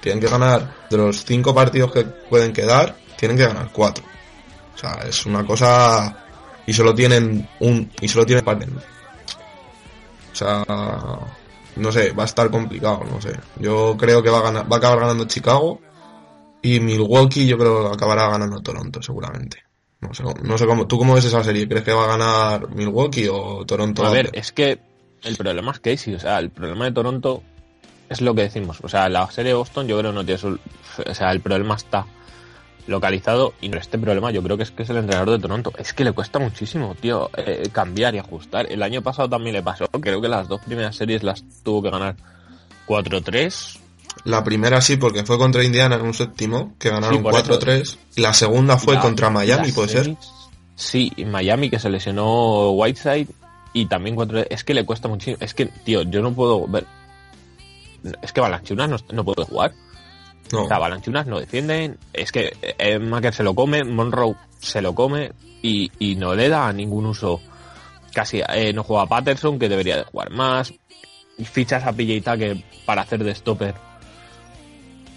[0.00, 4.04] Tienen que ganar, de los cinco partidos que pueden quedar, tienen que ganar cuatro.
[4.74, 6.24] O sea, es una cosa,
[6.66, 8.58] y solo tienen un, y solo tienen par-
[10.32, 10.64] o sea,
[11.76, 13.38] no sé, va a estar complicado, no sé.
[13.58, 15.80] Yo creo que va a, ganar, va a acabar ganando Chicago
[16.62, 19.58] y Milwaukee yo creo que acabará ganando Toronto seguramente.
[20.00, 21.66] No sé, no sé cómo, ¿tú cómo ves esa serie?
[21.68, 24.04] ¿Crees que va a ganar Milwaukee o Toronto?
[24.04, 24.78] a ver, es que
[25.22, 26.14] el problema es Casey.
[26.14, 27.42] O sea, el problema de Toronto
[28.08, 28.78] es lo que decimos.
[28.82, 30.60] O sea, la serie de Boston yo creo no tiene sol-
[31.06, 32.04] O sea, el problema está
[32.86, 35.72] localizado y este problema yo creo que es que es el entrenador de Toronto.
[35.78, 38.70] Es que le cuesta muchísimo, tío, eh, cambiar y ajustar.
[38.70, 39.86] El año pasado también le pasó.
[39.88, 42.16] Creo que las dos primeras series las tuvo que ganar
[42.86, 43.78] 4-3.
[44.24, 47.58] La primera sí, porque fue contra Indiana en un séptimo, que ganaron Sí, por eso.
[47.58, 47.98] 4-3.
[48.16, 50.16] Y la segunda fue La- contra Miami, puede ser.
[50.76, 53.28] Sí, Miami que se lesionó Whiteside
[53.72, 54.40] y también cuatro.
[54.48, 55.36] Es que le cuesta muchísimo.
[55.40, 56.86] Es que, tío, yo no puedo ver.
[58.22, 59.72] Es que Balanchunas no, no puede jugar.
[60.52, 60.78] No, O sea,
[61.26, 61.98] no defienden.
[62.12, 65.32] Es que eh, Macker se lo come, Monroe se lo come
[65.62, 67.40] y, y no le da ningún uso.
[68.12, 70.72] Casi eh, no juega Patterson, que debería de jugar más.
[71.44, 73.74] Fichas a PJ Tucker para hacer de stopper.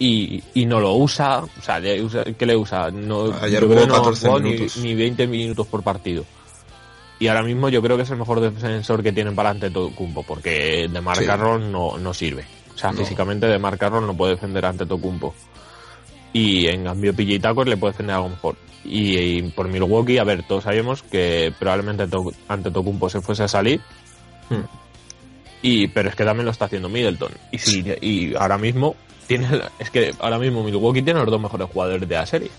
[0.00, 1.40] Y, y no lo usa.
[1.40, 2.90] O sea, le usa- ¿qué le usa?
[2.90, 5.82] No, Ayer yo jugó creo que no ha 14 jugado ni, ni 20 minutos por
[5.82, 6.24] partido.
[7.20, 10.22] Y ahora mismo yo creo que es el mejor defensor que tienen para ante Tocumpo,
[10.22, 11.26] porque de Sí.
[11.26, 12.44] Carroll no, no sirve.
[12.78, 12.98] O sea, No.
[12.98, 15.34] físicamente de Mark Carroll no puede defender ante Tocumpo.
[16.32, 18.54] Y en cambio PJ Tucker le puede defender algo mejor.
[18.84, 23.42] Y, y por Milwaukee, a ver, todos sabemos que probablemente To- ante Tocumpo se fuese
[23.42, 23.80] a salir.
[24.48, 24.62] Hmm.
[25.60, 27.32] Y, pero es que también lo está haciendo Middleton.
[27.50, 28.94] Y si, y ahora mismo
[29.26, 29.48] tiene,
[29.80, 32.50] es que ahora mismo Milwaukee tiene los dos mejores jugadores de la serie.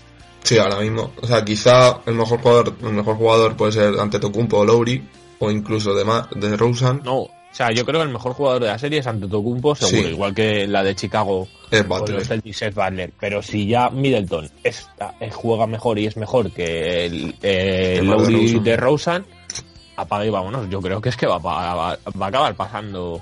[0.42, 1.12] Sí, ahora mismo.
[1.22, 5.02] O sea, quizá el mejor jugador, el mejor jugador puede ser ante Tocumpo o Lowry,
[5.38, 8.62] o incluso de, Ma- de Rosen No, o sea, yo creo que el mejor jugador
[8.62, 10.14] de la serie es Antetokounmpo, seguro, Sí.
[10.14, 12.18] igual que la de Chicago es Butler.
[12.18, 13.12] los Celtics es Butler.
[13.18, 18.60] Pero si ya Middleton está, eh, juega mejor y es mejor que el, eh, Lowry
[18.60, 18.64] DeRozan.
[18.64, 19.26] de Rosen,
[19.96, 20.70] apaga y vámonos.
[20.70, 23.20] Yo creo que es que va, a pa- va, va a acabar pasando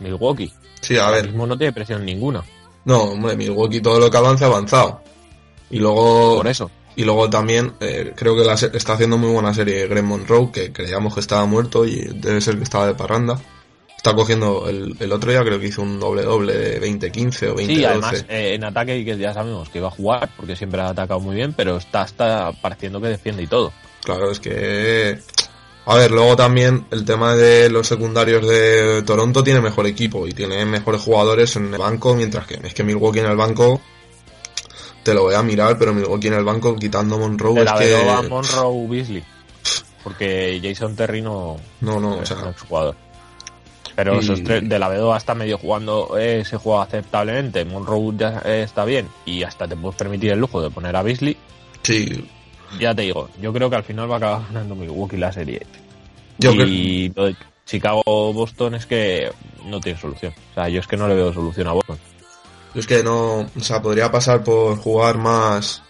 [0.00, 0.52] Milwaukee.
[0.80, 1.26] Sí, a Ahora ver.
[1.26, 2.44] mismo no tiene presión ninguna.
[2.84, 5.02] No, hombre, Milwaukee todo lo que avance ha avanzado.
[5.70, 6.70] Y luego, Por eso.
[6.94, 10.72] y luego también eh, creo que la está haciendo muy buena serie Greg Monroe, que
[10.72, 13.40] creíamos que estaba muerto y debe ser que estaba de parranda.
[14.06, 17.56] Está cogiendo el, el otro día, creo que hizo un doble doble de 20-15 o
[17.56, 17.66] 20-12.
[17.66, 20.90] Sí, además eh, en ataque que ya sabemos que va a jugar porque siempre ha
[20.90, 23.72] atacado muy bien, pero está, está pareciendo que defiende y todo.
[24.04, 25.18] Claro, es que...
[25.86, 30.32] A ver, luego también el tema de los secundarios de Toronto tiene mejor equipo y
[30.32, 33.80] tiene mejores jugadores en el banco, mientras que es que Milwaukee en el banco
[35.02, 38.28] te lo voy a mirar, pero Milwaukee en el banco quitando Monroe es la que...
[38.28, 39.24] Monroe Beasley.
[40.04, 43.05] Porque Jason Terry no, No, no, o es un sea, exjugador.
[43.96, 47.64] Pero Y- esos tres, de la Vedova está medio jugando, eh, se juega aceptablemente.
[47.64, 51.02] Monroe ya eh, está bien y hasta te puedes permitir el lujo de poner a
[51.02, 51.36] Beasley.
[51.82, 52.28] sí.
[52.80, 55.64] Ya te digo, yo creo que al final va a acabar ganando Milwaukee la serie.
[56.36, 56.66] Yo creo...
[56.66, 59.30] y lo de Chicago-Boston es que
[59.64, 60.34] no tiene solución.
[60.50, 61.96] O sea, yo es que no le veo solución a Boston.
[62.74, 65.82] Yo es que no, o sea, podría pasar por jugar más.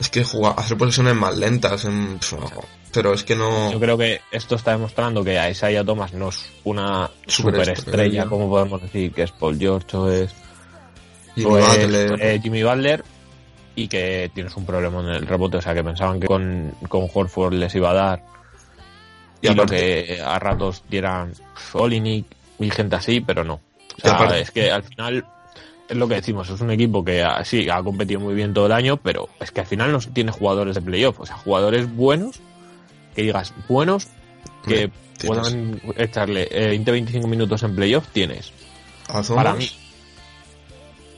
[0.00, 2.18] Es que jugar, hacer posiciones más lentas, en,
[2.92, 3.70] pero es que no.
[3.72, 7.76] Yo creo que esto está demostrando que a Isaiah Thomas no es una Superestrella.
[7.76, 10.34] superestrella, como podemos decir, que es Paul George o es,
[11.34, 12.22] Jimmy o es, Butler.
[12.22, 13.04] eh, Jimmy Butler
[13.74, 15.56] y que tienes un problema en el rebote.
[15.56, 18.22] O sea, que pensaban que con, con Horford les iba a dar
[19.40, 21.32] Y y, lo que a ratos dieran
[21.72, 22.26] Olinik
[22.58, 23.54] y gente así, pero no.
[23.54, 25.24] O sea, aparte- es que al final
[25.88, 28.66] es lo que decimos, es un equipo que ah, sí ha competido muy bien todo
[28.66, 31.94] el año, pero es que al final no tiene jugadores de playoff, o sea, jugadores
[31.94, 32.40] buenos,
[33.14, 34.08] que digas buenos,
[34.64, 38.52] que Tienes puedan echarle eh, 20-25 minutos en playoff, tienes
[39.08, 39.70] a Thomas, para mí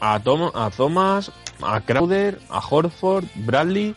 [0.00, 1.32] a, Tom, a Thomas,
[1.62, 3.94] a Crowder, a Horford, Bradley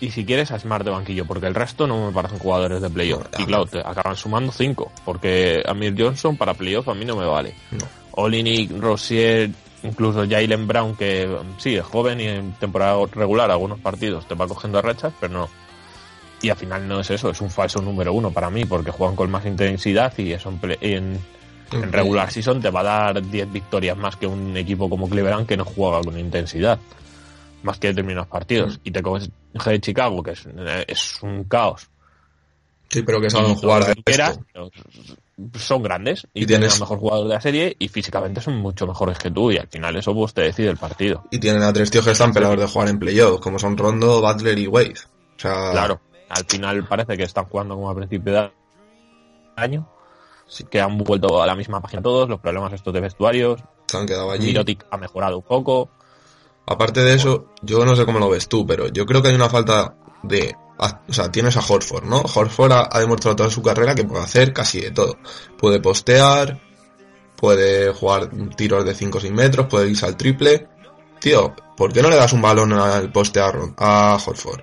[0.00, 2.90] y si quieres a Smart de banquillo, porque el resto no me parecen jugadores de
[2.90, 3.26] playoff.
[3.32, 7.16] No, y claro, te acaban sumando 5, porque Amir Johnson para playoff a mí no
[7.16, 7.54] me vale.
[7.70, 7.86] No.
[8.12, 9.50] Olinik, Rosier,
[9.82, 14.34] incluso Jalen Brown, que mm, sí, es joven y en temporada regular algunos partidos te
[14.34, 15.48] va cogiendo rachas, pero no.
[16.42, 19.16] Y al final no es eso, es un falso número uno para mí, porque juegan
[19.16, 21.18] con más intensidad y eso en, en,
[21.72, 25.46] en regular season te va a dar 10 victorias más que un equipo como Cleveland
[25.46, 26.78] que no juega con intensidad,
[27.62, 28.78] más que determinados partidos.
[28.84, 29.30] Y te coges
[29.64, 30.46] de Chicago, que es,
[30.86, 31.88] es un caos.
[32.88, 34.26] Sí, pero que saben jugar a pero
[35.58, 38.56] son grandes y, Y tienen tienes- el mejor jugador de la serie y físicamente son
[38.56, 41.24] mucho mejores que tú y al final eso pues te decide el partido.
[41.30, 44.20] Y tienen a tres tíos que están pelados de jugar en playoff, como son Rondo,
[44.22, 44.94] Butler y Wade.
[45.36, 48.52] O sea, Claro, al final parece que están jugando como a principio de
[49.56, 49.88] año,
[50.46, 53.96] sí que han vuelto a la misma página todos, los problemas estos de vestuarios, se
[53.96, 54.46] han quedado allí.
[54.46, 55.90] Mirotic ha mejorado un poco,
[56.68, 59.36] Aparte de eso, yo no sé cómo lo ves tú, pero yo creo que hay
[59.36, 60.52] una falta de...
[60.80, 62.16] ah, O sea, tienes a Horford, ¿no?
[62.22, 65.16] Horford ha, ha demostrado toda su carrera que puede hacer casi de todo.
[65.56, 66.60] Puede postear,
[67.36, 70.66] puede jugar tiros de 5 o 6 metros, puede irse al triple.
[71.20, 74.60] Tío, ¿por qué no le das un balón al poste a, Ron- a Horford?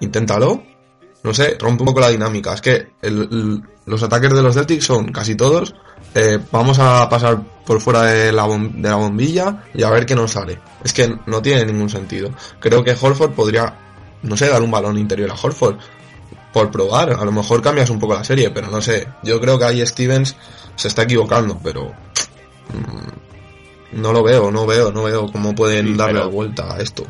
[0.00, 0.60] Inténtalo.
[1.24, 2.54] No sé, rompe un poco la dinámica.
[2.54, 5.74] Es que el- el- los ataques de los Celtics son casi todos.
[6.16, 10.06] eh, vamos a pasar por fuera de la, bom- de la bombilla y a ver
[10.06, 10.60] qué nos sale.
[10.84, 12.30] Es que no tiene ningún sentido.
[12.60, 13.74] Creo que Horford podría,
[14.22, 15.76] no sé, dar un balón interior a Horford.
[16.52, 19.08] Por probar, a lo mejor cambias un poco la serie, pero no sé.
[19.24, 20.36] Yo creo que ahí Stevens
[20.76, 21.86] se está equivocando, pero
[22.68, 26.80] mm, no lo veo, no veo, no veo cómo pueden Sí, darle la vuelta a
[26.80, 27.04] esto.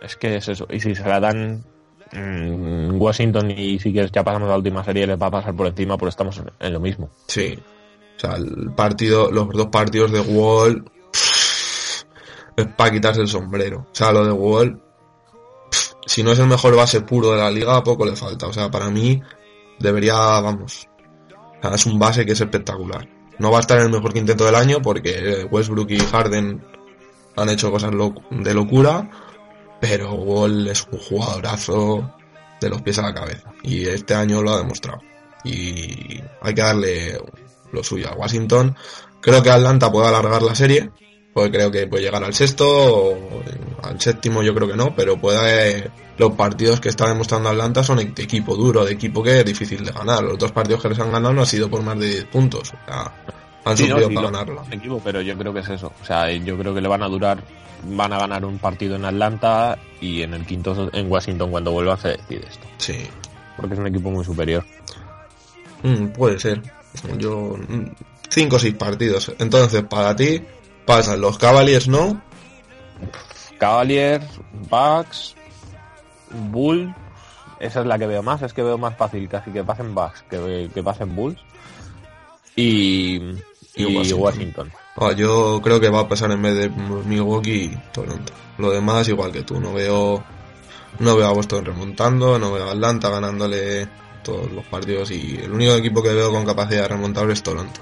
[0.00, 1.64] es que es eso, y si se la dan
[2.12, 5.66] Washington y si quieres ya pasamos a la última serie les va a pasar por
[5.66, 7.10] encima porque estamos en, lo mismo.
[7.26, 7.58] Sí.
[8.16, 10.84] O sea, el partido, los dos partidos de Wall
[12.56, 13.86] es para quitarse el sombrero.
[13.90, 14.80] O sea, lo de Wall,
[16.06, 18.46] si no es el mejor base puro de la liga, poco le falta.
[18.46, 19.20] O sea, para mí
[19.78, 20.88] debería, vamos,
[21.74, 23.08] es un base que es espectacular.
[23.38, 26.64] No va a estar en el mejor quinteto del año porque Westbrook y Harden
[27.36, 27.90] han hecho cosas
[28.30, 29.10] de locura,
[29.88, 32.10] pero Wall es un jugadorazo
[32.60, 33.52] de los pies a la cabeza.
[33.62, 35.00] Y este año lo ha demostrado.
[35.44, 37.20] Y hay que darle
[37.72, 38.74] lo suyo a Washington.
[39.20, 40.90] Creo que Atlanta puede alargar la serie,
[41.34, 43.42] porque creo que puede llegar al sexto, o
[43.82, 45.90] al séptimo yo creo que no, pero puede...
[46.18, 49.84] Los partidos que está demostrando Atlanta son de equipo duro, de equipo que es difícil
[49.84, 50.22] de ganar.
[50.24, 52.72] Los dos partidos que les han ganado no han sido por más de 10 puntos.
[52.72, 53.12] O sea,
[53.66, 54.62] han Sí, no, sufrido sí, para lo- ganarla.
[54.66, 55.92] me equivoco, pero yo creo que es eso.
[56.00, 57.42] O sea, yo creo que le van a durar,
[57.88, 61.98] van a ganar un partido en Atlanta y en el quinto en Washington cuando vuelvan
[61.98, 62.66] se decide esto.
[62.78, 63.06] Sí.
[63.56, 64.64] Porque es un equipo muy superior.
[65.82, 66.62] Mm, puede ser.
[67.18, 67.56] Yo.
[68.28, 69.32] 5 o 6 partidos.
[69.38, 70.42] Entonces, para ti,
[70.84, 72.20] pasan los Cavaliers, ¿no?
[73.58, 74.26] Cavaliers,
[74.68, 75.34] Bucks,
[76.50, 76.94] Bulls.
[77.58, 78.42] Esa es la que veo más.
[78.42, 81.40] Es que veo más fácil casi que pasen Bucks que, que pasen Bulls.
[82.54, 83.20] Y,
[83.74, 84.20] y, Washington.
[84.20, 84.72] Washington.
[84.98, 88.32] Ah, yo creo que va a pasar en vez de Milwaukee Toronto.
[88.58, 89.60] Lo demás, igual que tú.
[89.60, 90.24] No veo.
[90.98, 92.38] No veo a Boston remontando.
[92.38, 93.86] No veo a Atlanta ganándole
[94.22, 95.10] todos los partidos.
[95.10, 97.80] Y el único equipo que veo con capacidad de remontar es Toronto.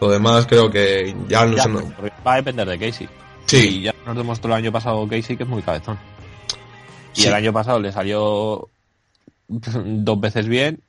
[0.00, 1.94] Lo demás, creo que ya no Ya, son.
[2.26, 3.08] va a depender de Casey.
[3.46, 3.78] Sí.
[3.78, 5.98] Y ya nos demostró el año pasado Casey que es muy cabezón.
[7.14, 7.28] Y Sí.
[7.28, 8.68] el año pasado le salió
[9.48, 10.80] dos veces bien.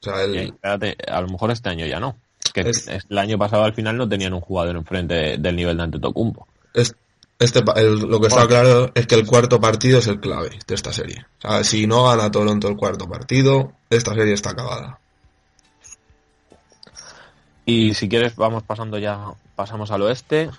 [0.00, 2.16] O sea, el- Y espérate, a lo mejor este año ya no.
[2.52, 5.82] Que Es- el año pasado al final no tenían un jugador enfrente del nivel de
[5.84, 6.46] Antetokounmpo.
[6.74, 6.94] es-
[7.38, 10.74] este, el- lo que está claro es que el cuarto partido es el clave de
[10.74, 11.24] esta serie.
[11.38, 14.98] O sea, si no gana Toronto el cuarto partido, esta serie está acabada.
[17.64, 19.24] Y si quieres vamos pasando ya,
[19.54, 20.50] pasamos al oeste.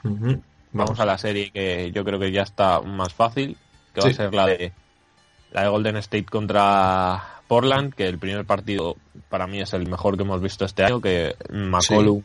[0.74, 3.58] Vamos a la serie que yo creo que ya está más fácil,
[3.94, 4.14] que va Sí.
[4.14, 4.72] a ser la de
[5.52, 8.96] la de Golden State contra Portland, que el primer partido
[9.30, 12.22] para mí es el mejor que hemos visto este año, que McCollum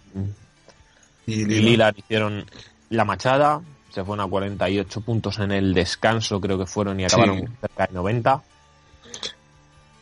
[1.26, 1.64] Y y Lillard.
[1.64, 2.44] Lillard hicieron
[2.90, 3.60] la machada,
[3.90, 7.46] se fueron a 48 puntos en el descanso, creo que fueron y acabaron Sí.
[7.60, 8.42] cerca de 90.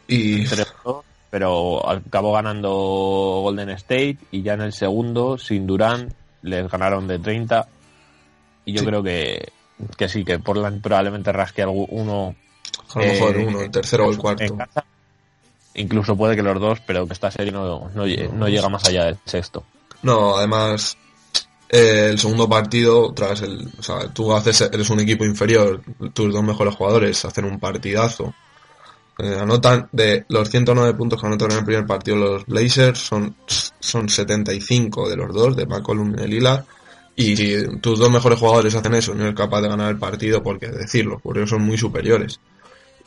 [0.06, 0.44] Y
[1.30, 2.70] pero acabó ganando
[3.42, 6.12] Golden State y ya en el segundo, sin Durán,
[6.42, 7.66] les ganaron de 30.
[8.64, 8.86] Y yo Sí.
[8.86, 9.48] creo que,
[9.96, 12.36] que sí, que Portland probablemente rasque uno
[12.94, 14.56] a lo mejor eh, uno, el tercero o el cuarto.
[14.56, 14.84] casa.
[15.74, 18.84] Incluso puede que los dos, pero que esta serie no, no, lle- no llega más
[18.84, 19.64] allá del sexto.
[20.02, 20.96] No, además,
[21.68, 25.80] eh, el segundo partido, tras el, o sea, tú haces, eres un equipo inferior,
[26.12, 28.32] tus dos mejores jugadores hacen un partidazo.
[29.18, 33.34] Eh, anotan de los 109 puntos que anotaron en el primer partido los Blazers, son,
[33.80, 36.64] son 75 de los dos, de McCollum y de Lillard.
[37.16, 40.42] Y si tus dos mejores jugadores hacen eso, no eres capaz de ganar el partido,
[40.42, 42.40] porque decirlo, porque ellos son muy superiores.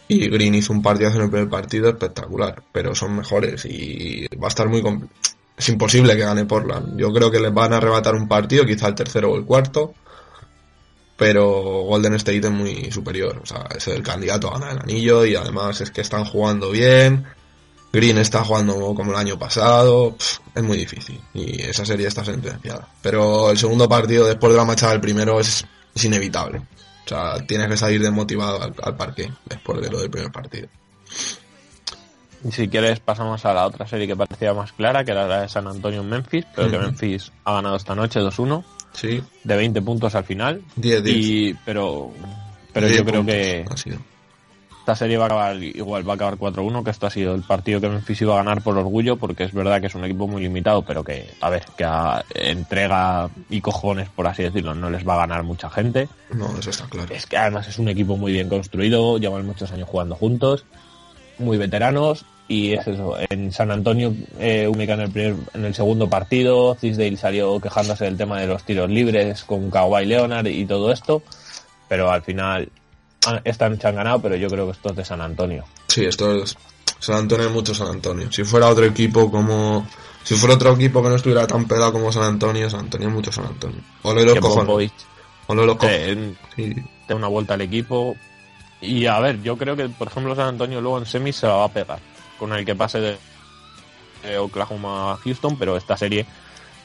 [0.10, 4.48] Y Green hizo un partidazo en el primer partido espectacular, pero son mejores y va
[4.48, 4.82] a estar muy
[5.58, 6.98] es imposible que gane Portland.
[7.00, 9.94] Yo creo que les van a arrebatar un partido, quizá el tercero o el cuarto,
[11.18, 15.26] pero Golden State es muy superior, o sea, es el candidato a ganar el anillo
[15.26, 17.26] y además es que están jugando bien.
[17.92, 20.16] Green está jugando como el año pasado,
[20.54, 22.88] es muy difícil y esa serie está sentenciada.
[23.02, 25.66] Pero el segundo partido después de la machada del primero es
[26.04, 26.62] inevitable.
[27.08, 30.68] O sea, tienes que salir desmotivado al, al parque después de lo del primer partido.
[32.44, 35.42] Y si quieres pasamos a la otra serie que parecía más clara, que era la
[35.42, 36.86] de San Antonio en Memphis, pero que Ujú.
[36.86, 40.62] Memphis ha ganado esta noche 2-1, Sí, de 20 puntos al final.
[40.76, 41.18] 10 10.
[41.18, 42.12] Y, pero
[42.74, 44.00] pero 10 yo creo que ha sido.
[44.88, 47.42] Esta serie va a acabar igual, va a acabar 4-1, que esto ha sido el
[47.42, 50.30] partido que Memphis iba a ganar por orgullo, porque es verdad que es un equipo
[50.30, 54.90] muy limitado, pero que, a ver, que a entrega y cojones, por así decirlo, no
[54.90, 56.08] les va a ganar mucha gente.
[56.34, 57.14] No, eso está claro.
[57.14, 60.64] Es que además es un equipo muy bien construido, llevan muchos años jugando juntos,
[61.38, 65.76] muy veteranos, y es eso, en San Antonio, eh, Única en el, primer, en el
[65.76, 70.66] segundo partido, Cisdale salió quejándose del tema de los tiros libres con Kawhi Leonard y
[70.66, 71.24] todo esto,
[71.90, 72.70] pero al final
[73.28, 75.64] ah, esta noche han ganado, pero yo creo que esto es de San Antonio.
[75.88, 76.56] Sí, esto es
[77.00, 78.32] San Antonio es mucho San Antonio.
[78.32, 79.88] Si fuera otro equipo como
[80.24, 83.14] si fuera otro equipo que no estuviera tan pelado como San Antonio, San Antonio es
[83.14, 83.80] mucho San Antonio.
[84.04, 84.66] Los los cojones.
[85.90, 86.76] eh, Sí.
[87.08, 88.16] dé una vuelta al equipo.
[88.82, 91.54] Y a ver, yo creo que, por ejemplo, San Antonio luego en semis se la
[91.54, 92.00] va a pegar
[92.38, 93.18] con el que pase de,
[94.24, 96.26] de Oklahoma a Houston, pero esta serie,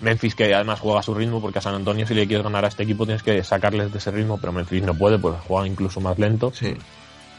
[0.02, 2.64] Memphis que además juega a su ritmo, porque a San Antonio si le quieres ganar
[2.64, 5.66] a este equipo tienes que sacarles de ese ritmo, pero Memphis no puede, pues juega
[5.66, 6.52] incluso más lento.
[6.54, 6.76] Sí.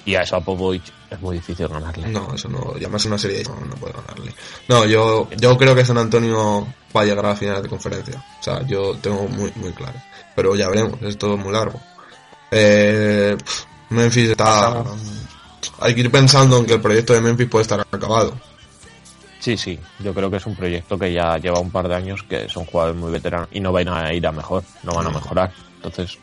[0.05, 2.07] Y a eso a Popovich es muy difícil ganarle.
[2.07, 4.33] No, eso no, llamarse una serie no, no puede ganarle.
[4.67, 8.23] No, yo, yo creo que San Antonio va a llegar a la final de conferencia.
[8.39, 9.99] O sea, yo tengo muy, muy claro.
[10.35, 11.79] Pero ya veremos, es todo muy largo.
[12.51, 13.37] Eh,
[13.89, 14.83] Memphis está.
[15.79, 18.33] Hay que ir pensando en que el proyecto de Memphis puede estar acabado.
[19.43, 22.23] Sí, sí, yo creo que es un proyecto que ya lleva un par de años,
[22.23, 25.09] que son jugadores muy veteranos y no van a ir a mejor, no van a
[25.09, 25.51] mejorar.
[25.75, 26.17] Entonces,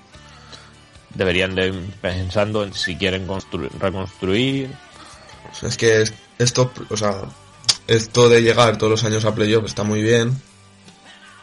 [1.14, 4.70] deberían de ir pensando en si quieren construir, reconstruir.
[5.60, 7.24] Es que es- esto, o sea,
[7.86, 10.40] esto de llegar todos los años a playoff está muy bien,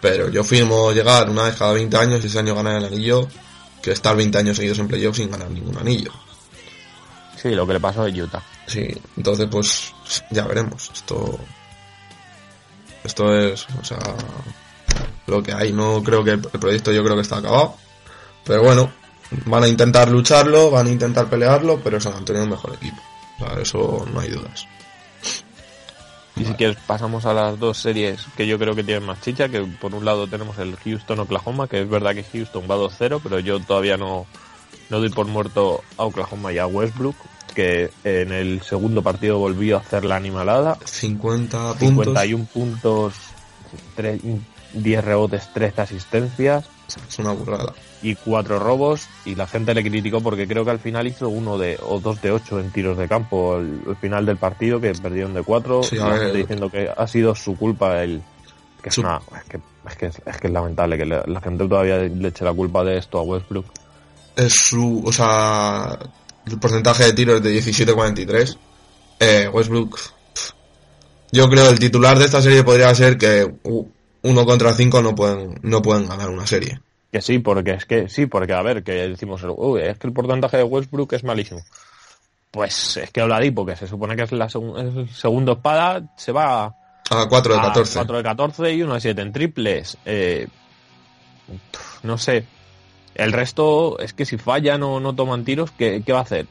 [0.02, 3.28] pero yo firmo llegar una vez cada 20 años y ese año ganar el anillo,
[3.84, 6.12] que estar 20 años seguidos en playoff sin ganar ningún anillo.
[7.40, 8.42] Sí, lo que le pasó a Utah.
[8.66, 9.94] Sí, entonces pues
[10.32, 10.90] ya veremos.
[10.92, 11.40] Esto,
[13.08, 13.98] esto es, o sea,
[15.26, 15.74] lo que hay.
[15.74, 17.76] No creo que el proyecto yo creo que está acabado,
[18.44, 18.92] pero bueno,
[19.46, 23.02] van a intentar lucharlo, van a intentar pelearlo, pero San Antonio es el mejor equipo.
[23.40, 24.68] O sea, eso no hay dudas.
[26.36, 29.50] Y si quieres pasamos a las dos series que yo creo que tienen más chicha,
[29.50, 33.40] que por un lado tenemos el Houston-Oklahoma, que es verdad que Houston va 2-0, pero
[33.40, 34.28] yo todavía no,
[34.90, 37.16] no doy por muerto a Oklahoma y a Westbrook,
[37.58, 40.78] que en el segundo partido volvió a hacer la animalada.
[40.86, 41.80] 50 puntos.
[42.06, 43.14] 51 puntos,
[43.98, 44.22] tre-
[44.74, 46.66] 10 rebotes, 13 asistencias
[47.10, 47.74] Es una burrada.
[48.04, 49.08] y 4 robos.
[49.26, 52.22] Y la gente le criticó porque creo que al final hizo uno de o dos
[52.22, 55.82] de 8 en tiros de campo al, al final del partido, que perdieron de 4.
[55.82, 58.22] Sí, la diciendo que ha sido su culpa el.
[58.84, 61.24] Que es, Su- una- es, que, es, que, es, es que es lamentable que le-
[61.26, 63.66] la gente todavía le eche la culpa de esto a Westbrook.
[64.36, 65.98] Es su, o sea,
[66.48, 68.58] el porcentaje de tiros de 17-43.
[69.20, 69.98] Eh, Westbrook.
[70.34, 70.52] pff.
[71.32, 75.60] Yo creo el titular de esta serie podría ser que uno contra cinco no pueden,
[75.64, 76.80] no pueden ganar una serie.
[77.12, 80.14] Que sí, porque es que sí, porque a ver, que decimos, uy, es que el
[80.14, 81.62] porcentaje de Westbrook es malísimo.
[82.52, 86.32] Pues es que Oladipo, que se supone que es la es el segundo espada, se
[86.32, 86.76] va a
[87.10, 87.94] A 4 de 14.
[88.00, 89.98] 4 de 14 y 1 de 7 en triples.
[90.06, 90.48] Eh,
[92.04, 92.46] no sé.
[93.18, 96.46] El resto es que si fallan o no toman tiros, ¿qué, qué va a hacer?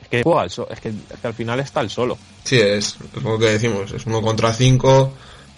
[0.00, 2.16] Es que, es, que, es que al final está el solo.
[2.44, 5.12] Sí, es, lo que decimos, es uno contra cinco.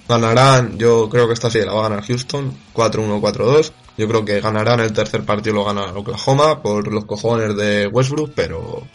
[0.08, 3.72] Ganarán, yo creo que esta serie la va a ganar Houston, 4-1, 4-2.
[3.96, 8.32] Yo creo que ganarán el tercer partido, lo gana Oklahoma por los cojones de Westbrook,
[8.34, 8.88] pero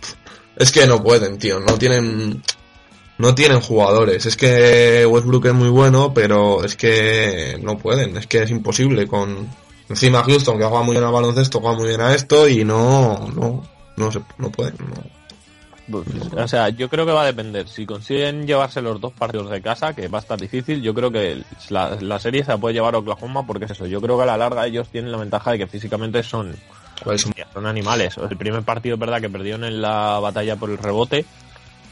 [0.57, 2.43] es que no pueden, tío, no tienen,
[3.17, 4.25] no tienen jugadores.
[4.25, 9.07] Es que Westbrook es muy bueno, pero es que no pueden, es que es imposible
[9.07, 9.47] con
[9.89, 13.27] encima Houston que juega muy bien al baloncesto, juega muy bien a esto y no,
[13.36, 13.63] no,
[13.97, 14.51] no se, no.
[14.51, 14.73] Pues,
[16.36, 17.67] O sea, yo creo que va a depender.
[17.67, 21.11] Si consiguen llevarse los dos partidos de casa, que va a estar difícil, yo creo
[21.11, 23.86] que la, la serie se la puede llevar Oklahoma porque es eso.
[23.86, 26.55] Yo creo que a la larga ellos tienen la ventaja de que físicamente son,
[27.03, 28.15] Pues, son animales.
[28.17, 31.25] El primer partido verdad que perdieron en la batalla por el rebote,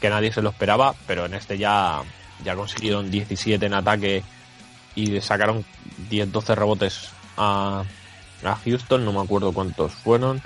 [0.00, 2.02] que nadie se lo esperaba, pero en este ya,
[2.44, 4.24] ya consiguieron 17 en ataque
[4.96, 5.64] y sacaron
[6.10, 7.84] 10-12 rebotes a,
[8.44, 10.40] a Houston, no me acuerdo cuántos fueron.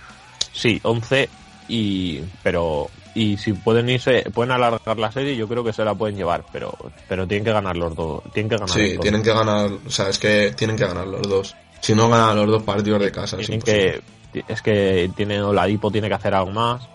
[0.52, 1.28] Sí, 11
[1.68, 5.94] y pero y si pueden irse pueden alargar la serie, yo creo que se la
[5.94, 6.76] pueden llevar, pero
[7.08, 9.02] pero tienen que ganar los dos, tienen que ganar Sí, los dos.
[9.02, 11.56] tienen que ganar, o sea, es que tienen que ganar los dos.
[11.80, 14.00] Si no ganan los dos partidos de casa, es tienen que
[14.48, 16.88] es que tiene Oladipo tiene que hacer algo más.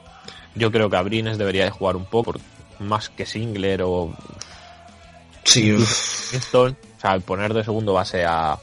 [0.55, 2.33] Yo creo que Abrines debería de jugar un poco
[2.79, 4.13] más que Singler o
[5.43, 5.75] Sí.
[6.31, 8.57] Kingston, o sea, poner de segundo base a,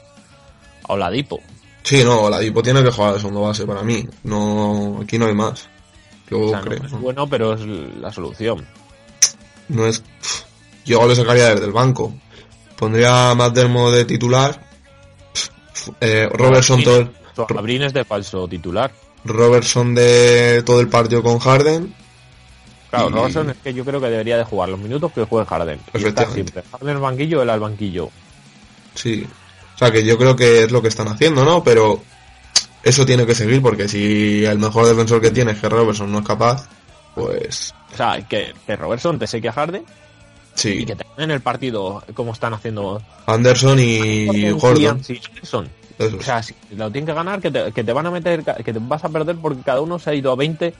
[0.87, 1.39] a Oladipo.
[1.83, 4.05] sí, no, la Dipo tiene que jugar de segundo base para mí.
[4.23, 5.67] No, aquí no hay más.
[6.29, 6.83] Yo O sea, no creo.
[6.85, 6.99] es ¿no?
[6.99, 8.65] bueno, pero es la solución.
[9.69, 10.03] No es.
[10.85, 12.13] Yo le sacaría desde el banco.
[12.77, 14.59] Pondría a Matt Dermo de titular.
[15.99, 17.09] Eh, Robertson todo el,
[17.57, 18.91] Abrines de falso titular.
[19.23, 21.93] Robertson de todo el partido con Harden.
[22.89, 25.47] Claro, Y- Robertson es que yo creo que debería de jugar los minutos que juegue
[25.47, 25.79] Harden.
[26.33, 26.63] Siempre.
[26.71, 28.09] Harden al banquillo, él al banquillo.
[28.95, 29.25] Sí.
[29.81, 31.63] O sea que yo creo que es lo que están haciendo, ¿no?
[31.63, 32.03] Pero
[32.83, 36.19] eso tiene que seguir porque si el mejor defensor que tiene es que Robertson no
[36.19, 36.69] es capaz,
[37.15, 39.83] pues O sea, que, que Robertson te seque a Harden
[40.53, 40.69] sí.
[40.81, 44.83] y que te en el partido como están haciendo Anderson y Gordon.
[44.83, 45.69] Y Anderson.
[45.97, 48.43] Eso O sea, si lo tienen que ganar, que te, que te van a meter,
[48.43, 50.75] que te vas a perder porque cada uno se ha ido a 20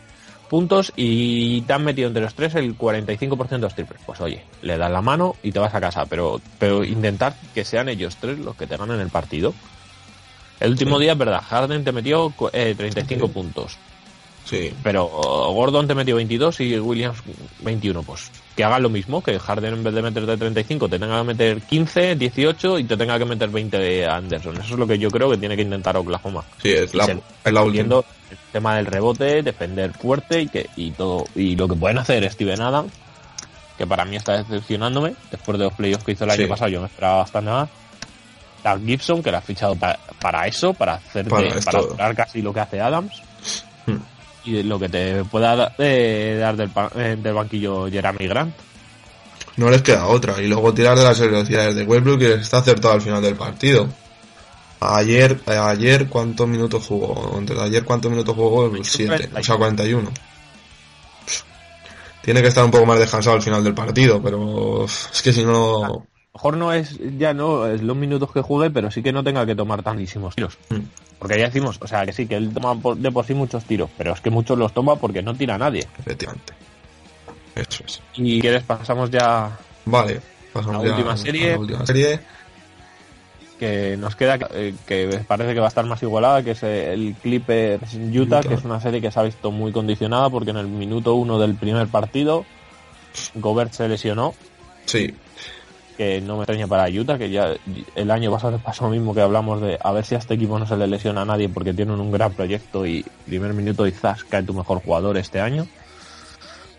[0.51, 4.01] puntos y te han metido entre los tres el 45% de los triples.
[4.05, 7.63] Pues oye, le das la mano y te vas a casa, pero, pero intentar que
[7.63, 9.53] sean ellos tres los que te ganen el partido.
[10.59, 13.31] El último día es verdad, Harden te metió eh, 35 Sí.
[13.33, 13.77] puntos,
[14.43, 14.73] Sí.
[14.83, 17.19] pero Gordon te metió 22 y Williams
[17.61, 18.03] 21.
[18.03, 18.29] Pues
[18.61, 21.61] que hagan lo mismo, que Harden en vez de meterte 35 te tenga que meter
[21.61, 24.53] 15, 18 y te tenga que meter 20 de Anderson.
[24.57, 26.43] Eso es lo que yo creo que tiene que intentar Oklahoma.
[26.61, 27.95] Sí, es la, es la última.
[28.29, 32.29] El tema del rebote, defender fuerte y que y todo y lo que pueden hacer
[32.31, 32.91] Steven Adams,
[33.77, 36.41] que para mí está decepcionándome después de los playoffs que hizo el Sí.
[36.41, 37.69] año pasado, yo me esperaba bastante más.
[38.63, 41.49] Doug Gibson, que lo ha fichado pa- para eso, para hacer Para
[41.97, 43.21] para casi lo que hace Adams
[43.87, 43.97] Hmm.
[44.45, 48.53] Y lo que te pueda da- eh, dar del, pa- eh, del banquillo Jeremy Grant.
[49.57, 50.41] No les queda otra.
[50.41, 53.87] Y luego tirar de las velocidades de Westbrook que está acertado al final del partido.
[54.79, 57.37] Ayer, ayer ¿cuántos minutos jugó?
[57.37, 58.71] Antes de ayer ¿cuántos minutos jugó?
[58.81, 60.09] 7, o sea 41.
[60.09, 61.41] Pff,
[62.23, 65.43] Tiene que estar un poco más descansado al final del partido, pero es que si
[65.43, 65.85] no...
[65.85, 69.11] A lo mejor no es ya no es los minutos que juegue, pero sí que
[69.11, 70.57] no tenga que tomar tantísimos tiros.
[70.69, 70.79] Mm.
[71.21, 73.91] Porque ya decimos, o sea, que sí, que él toma de por sí muchos tiros,
[73.95, 75.87] pero es que muchos los toma porque no tira a nadie.
[75.99, 76.53] Efectivamente.
[77.53, 78.01] Eso es.
[78.15, 79.55] Y quieres, pasamos ya
[79.85, 80.19] Vale.
[80.51, 81.51] Pasamos La ya última a serie.
[81.51, 82.19] la última serie.
[83.59, 87.15] que nos queda, eh, que parece que va a estar más igualada, que es el
[87.21, 88.41] Clippers Utah, Utah.
[88.41, 91.37] que es una serie que se ha visto muy condicionada porque en el minuto uno
[91.37, 92.43] del primer partido
[93.35, 94.33] Gobert se lesionó,
[94.85, 95.13] Sí.
[96.01, 97.53] Que no me extraña para Utah, que ya
[97.95, 100.57] el año pasado pasó lo mismo que hablamos de a ver si a este equipo
[100.57, 103.91] no se le lesiona a nadie porque tienen un gran proyecto y primer minuto y
[103.91, 105.67] zas cae tu mejor jugador este año.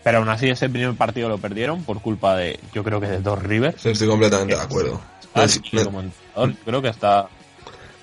[0.03, 3.21] Pero aún así ese primer partido lo perdieron por culpa de, yo creo que de
[3.21, 3.85] dos Rivers.
[3.85, 4.99] Estoy completamente de acuerdo.
[5.85, 7.29] Como entrenador, creo que hasta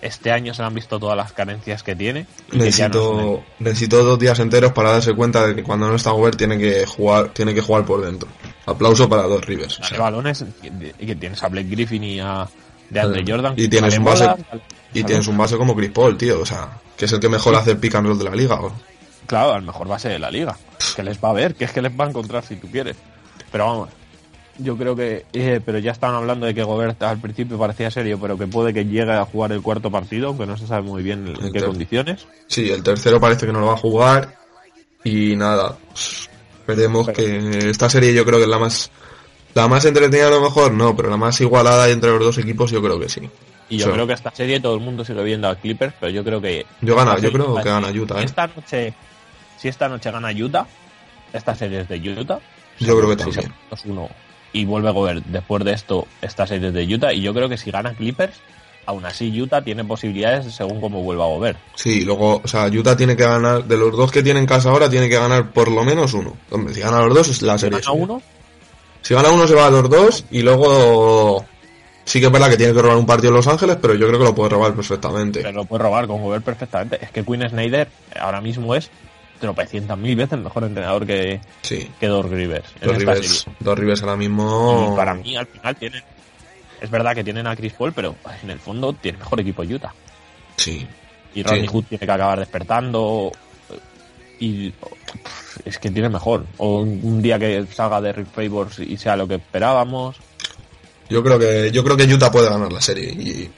[0.01, 2.27] este año se han visto todas las carencias que tiene.
[2.51, 6.13] que necesito, no necesito dos días enteros para darse cuenta de que cuando no está
[6.13, 8.31] Gobert tiene que jugar, tiene que jugar por dentro.
[8.71, 9.79] Aplauso para dos Rivers.
[9.79, 10.45] o Dale sea, balones
[10.99, 12.49] y que tienes a Blake Griffin y a
[12.89, 13.55] de Andre Jordan.
[13.57, 14.29] y tienes un base-
[14.93, 17.55] y tienes un base como Chris Paul, tío, o sea, que es el que mejor
[17.55, 18.61] hace el pick and roll de la liga.
[18.61, 18.73] o-
[19.27, 20.57] Claro, al mejor base de la liga.
[20.97, 22.97] Que les va a ver, que es que les va a encontrar si tú quieres.
[23.53, 23.89] Pero vamos,
[24.59, 25.25] yo creo que.
[25.33, 28.75] eh, pero ya estaban hablando de que Gobert al principio parecía serio, pero que puede
[28.75, 31.61] que llegue a jugar el cuarto partido, aunque no se sabe muy bien en qué
[31.63, 32.27] condiciones.
[32.49, 34.35] Sí, el tercero parece que no lo va a jugar.
[35.05, 36.29] Y nada, pues,
[36.71, 38.91] esperemos Pero- que esta serie yo creo que es la más
[39.55, 42.71] la más entretenida a lo mejor, no, pero la más igualada entre los dos equipos
[42.71, 43.29] yo creo que sí.
[43.69, 46.25] Y yo creo que esta serie todo el mundo sigue viendo a Clippers, pero yo
[46.25, 46.67] creo que.
[46.81, 48.25] Yo gana, yo creo que gana Utah, Si ¿eh?
[48.25, 48.95] esta noche,
[49.59, 50.67] si esta noche gana Utah,
[51.33, 52.41] esta serie es de Utah.
[52.81, 53.53] Yo creo que también.
[53.69, 54.09] pone 2-1
[54.53, 57.13] y vuelve a Gobert después de esto, esta serie es de Utah.
[57.13, 58.37] Y yo creo que si gana Clippers,
[58.91, 61.59] aún así Utah tiene posibilidades según cómo vuelva a Gobert.
[61.75, 64.71] Sí, luego, o sea, Utah tiene que ganar, de los dos que tiene en casa
[64.71, 66.37] ahora, tiene que ganar por lo menos uno.
[66.51, 67.79] Hombre, si gana los dos, es la Si serie.
[67.79, 68.03] gana suya.
[68.05, 68.23] uno,
[69.03, 71.45] Si gana uno, se va a los dos, y luego,
[72.05, 74.07] sí que es verdad que tiene que robar un partido en Los Ángeles, pero yo
[74.09, 75.41] creo que lo puede robar perfectamente.
[75.41, 76.99] pero lo puede robar con Gobert perfectamente.
[77.03, 77.89] Es que Quinn Snyder
[78.21, 78.91] ahora mismo es
[79.41, 84.91] tropecientas mil veces mejor entrenador que, Sí, que Doc Rivers esta Rivers, Rivers ahora mismo.
[84.93, 86.03] Y para mí, al final, tienen.
[86.81, 89.93] Es verdad que tienen a Chris Paul, pero en el fondo tiene mejor equipo Utah.
[90.57, 90.87] Sí,
[91.35, 91.67] Y Rodney Sí.
[91.69, 93.33] Hood tiene que acabar despertando.
[94.39, 94.73] Y
[95.65, 96.47] es que tiene mejor.
[96.57, 100.17] O un un día que salga de Rick Favors y sea lo que esperábamos.
[101.09, 103.51] yo creo que, yo creo que Utah puede ganar la serie, y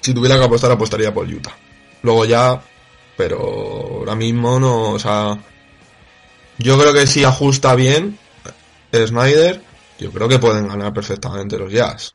[0.00, 1.54] si tuviera que apostar, apostaría por Utah.
[2.02, 2.60] Luego ya,
[3.16, 3.38] pero
[4.00, 5.38] ahora mismo no, o sea,
[6.58, 8.18] yo creo que si ajusta bien
[8.92, 9.60] Snyder,
[9.98, 12.13] yo creo que pueden ganar perfectamente los Jazz.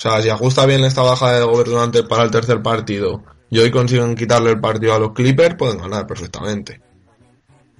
[0.00, 3.58] O sea, si ajusta bien esta baja de Gobert durante para el tercer partido y
[3.58, 6.80] hoy consiguen quitarle el partido a los Clippers, pueden ganar perfectamente.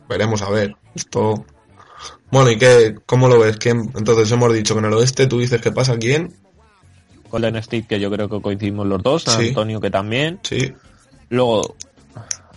[0.07, 0.77] Veremos a ver.
[0.95, 1.47] Esto.
[2.31, 2.95] Bueno, ¿y qué?
[3.07, 3.57] ¿Cómo lo ves?
[3.57, 3.91] ¿Quién?
[3.97, 6.35] Entonces hemos dicho que en el oeste tú dices que pasa quién.
[7.31, 9.23] Golden State, que yo creo que coincidimos los dos.
[9.23, 9.49] San Sí.
[9.49, 10.41] Antonio, que también.
[10.43, 10.75] Sí.
[11.31, 11.75] Luego,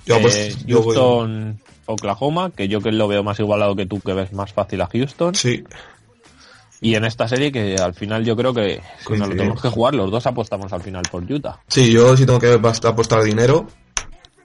[0.05, 4.01] Yo, eh, pues, voy- Houston, Oklahoma, que yo que lo veo más igualado que tú,
[4.01, 5.33] que ves más fácil a Houston.
[5.35, 5.63] Sí.
[6.83, 9.69] Y en esta serie, que al final yo creo que si nos lo tenemos que
[9.69, 11.59] jugar, los dos apostamos al final por Utah.
[11.67, 13.65] Sí, yo si tengo que apostar dinero,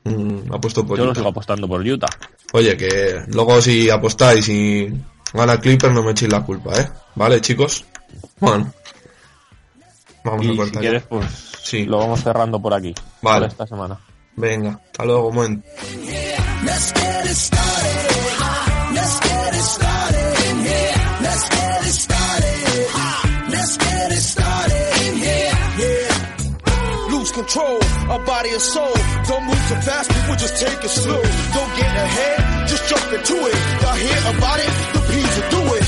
[0.04, 1.18] mm, apuesto por Yo lo Utah.
[1.20, 2.06] sigo apostando por Utah.
[2.52, 4.88] Oye, que luego si apostáis y
[5.34, 6.88] gana Clipper no me echéis la culpa, ¿eh?
[7.16, 7.84] ¿Vale, chicos?
[8.40, 8.72] Bueno.
[10.24, 10.80] Vamos Y a si cortar.
[10.80, 11.08] quieres, ya.
[11.08, 11.26] pues
[11.62, 11.84] Sí.
[11.84, 12.94] lo vamos cerrando por aquí.
[13.20, 13.40] Vale.
[13.40, 13.98] Por esta semana.
[14.36, 15.66] Venga, hasta luego, momento.
[27.38, 27.78] Control
[28.10, 28.94] of body and soul.
[29.30, 31.22] Don't move too fast, people just take it slow.
[31.56, 33.56] Don't get ahead, just jump into it.
[33.82, 34.72] Y'all hear about it?
[34.94, 35.84] The P's will do it.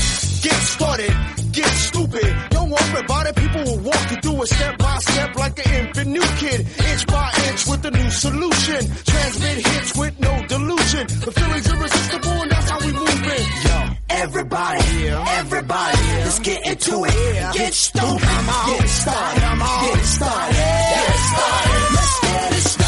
[0.47, 1.13] Get started,
[1.51, 2.29] get stupid.
[2.55, 5.73] Don't worry about it, people will walk you through it step by step like an
[5.79, 6.59] infant new kid.
[6.89, 8.81] Inch by inch with a new solution.
[9.11, 11.03] Transmit hits with no delusion.
[11.25, 12.91] The feeling's irresistible how we.
[13.65, 13.77] Yo.
[14.09, 15.07] Everybody,
[15.39, 17.53] everybody, let's get into it.
[17.53, 21.81] Get stupid, get started, get started, get started.
[21.95, 22.80] Let's get it started.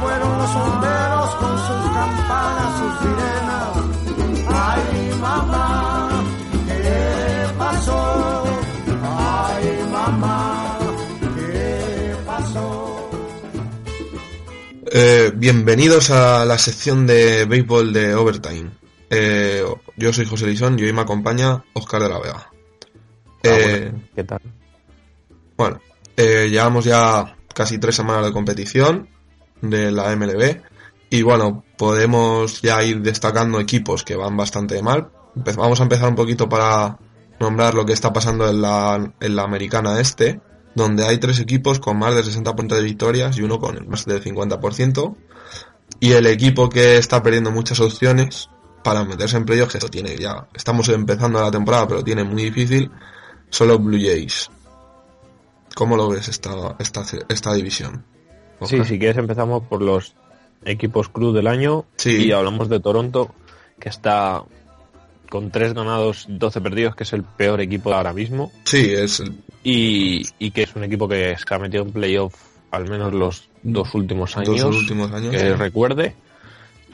[0.00, 3.72] Fueron los bomberos con sus campanas, sus sirenas.
[4.48, 6.24] Ay, mamá,
[6.66, 8.44] ¿qué pasó?
[9.02, 10.78] Ay, mamá,
[11.36, 13.10] ¿qué pasó?
[14.92, 18.70] Eh, bienvenidos a la sección de béisbol de Overtime.
[19.08, 19.64] Eh,
[19.96, 22.50] yo soy José Lisón y hoy me acompaña Oscar de la Vega.
[23.42, 24.40] Eh, ¿Qué tal?
[25.56, 25.80] Bueno,
[26.16, 29.08] eh, llevamos ya casi tres semanas de competición
[29.60, 30.60] de la MLB
[31.08, 35.10] y bueno, podemos ya ir destacando equipos que van bastante mal.
[35.34, 36.98] Vamos a empezar un poquito para
[37.38, 40.40] nombrar lo que está pasando en la, en la americana este,
[40.74, 44.22] donde hay tres equipos con más del 60% de victorias y uno con más del
[44.22, 45.16] 50%.
[46.00, 48.50] Y el equipo que está perdiendo muchas opciones
[48.82, 52.44] para meterse en playoffs, que esto tiene ya, estamos empezando la temporada, pero tiene muy
[52.44, 52.90] difícil,
[53.50, 54.50] son los Blue Jays.
[55.74, 58.04] ¿Cómo lo ves esta, esta, esta división?
[58.60, 58.86] Sí, Oscar?
[58.86, 60.14] si quieres empezamos por los
[60.64, 62.26] equipos cruz del año Sí.
[62.28, 63.34] y hablamos de Toronto,
[63.78, 64.42] que está
[65.30, 69.22] con tres ganados, 12 perdidos, que es el peor equipo de ahora mismo, Sí, es
[69.64, 72.34] y, y que es un equipo que se ha metido en playoff
[72.70, 75.30] al menos los dos últimos años, dos últimos años.
[75.34, 76.14] que recuerde,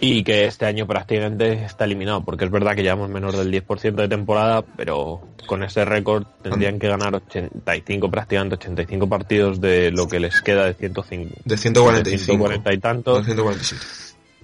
[0.05, 3.95] y que este año prácticamente está eliminado, porque es verdad que llevamos menos del 10%
[3.95, 10.09] de temporada, pero con ese récord tendrían que ganar 85, prácticamente 85 partidos de lo
[10.09, 11.37] que les queda de 105.
[11.45, 12.25] de 145.
[12.25, 13.19] 140 y tantos.
[13.21, 13.85] No, 147.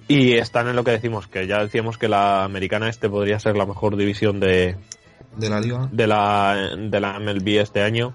[0.07, 3.57] Y están en lo que decimos, que ya decíamos que la americana este podría ser
[3.57, 4.77] la mejor división de,
[5.35, 5.89] De la liga.
[5.91, 8.13] de la, de la MLB este año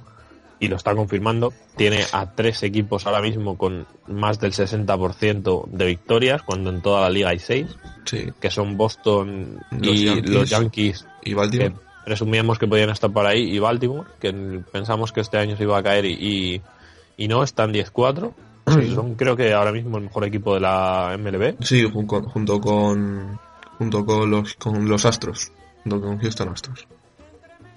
[0.61, 1.52] y lo está confirmando.
[1.76, 7.00] Tiene a tres equipos ahora mismo con más del 60% de victorias, cuando en toda
[7.02, 7.66] la liga hay seis,
[8.05, 8.26] Sí.
[8.40, 10.30] que son Boston Los y Yankees.
[10.30, 11.74] los Yankees, Y que Baltimore.
[12.05, 14.32] presumíamos que podían estar por ahí, y Baltimore, que
[14.72, 16.62] pensamos que este año se iba a caer y, y,
[17.16, 18.32] y no, están 10-4.
[18.66, 18.94] Sí.
[18.94, 21.57] Son creo que ahora mismo el mejor equipo de la MLB.
[21.62, 23.38] Sí, junto con
[23.76, 25.52] junto con los con los Astros,
[25.82, 26.86] junto con Houston Astros.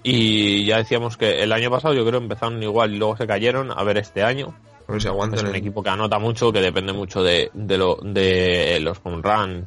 [0.02, 3.70] Y ya decíamos que el año pasado yo creo empezaron igual y luego se cayeron.
[3.70, 4.54] A ver este año.
[4.88, 5.04] Es
[5.42, 9.20] un el- equipo que anota mucho, que depende mucho de, de, lo, de los home
[9.22, 9.66] run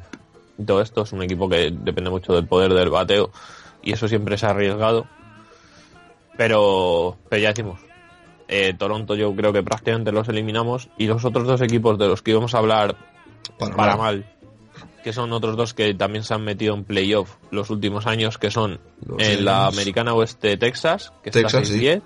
[0.58, 1.02] y todo esto.
[1.02, 3.30] Es un equipo que depende mucho del poder del bateo
[3.82, 5.06] y eso siempre se ha arriesgado.
[6.36, 7.80] Pero, pero ya decimos,
[8.48, 12.22] eh, Toronto yo creo que prácticamente los eliminamos y los otros dos equipos de los
[12.22, 12.96] que íbamos a hablar
[13.58, 14.16] para, para mal.
[14.18, 14.24] mal,
[15.02, 18.50] que son otros dos que también se han metido en playoff los últimos años, que
[18.50, 19.78] son Los en la Angels.
[19.78, 21.80] Americana Oeste Texas, que Texas, está sí.
[21.86, 22.02] 6-10,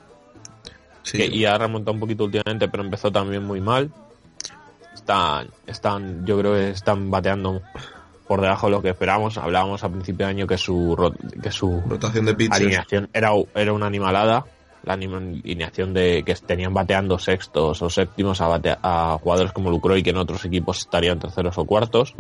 [1.03, 1.23] Sí.
[1.33, 3.91] y ha remontado un poquito últimamente, pero empezó también muy mal.
[4.95, 7.63] Están, están, yo creo que están bateando
[8.27, 9.39] por debajo de lo que esperamos.
[9.39, 10.97] Hablábamos a principio de año que su,
[11.41, 14.45] que su rotación de alineación era, era una animalada.
[14.83, 20.03] La alineación de que tenían bateando sextos o séptimos a, bate- a jugadores como Lucroy
[20.03, 22.15] que en otros equipos estarían terceros o cuartos.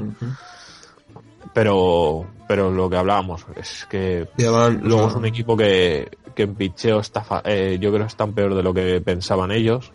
[1.57, 6.55] Pero, pero lo que hablábamos es que Llevan luego es un equipo que, que en
[6.55, 9.91] picheo está, fa- eh, yo creo que están peor de lo que pensaban ellos.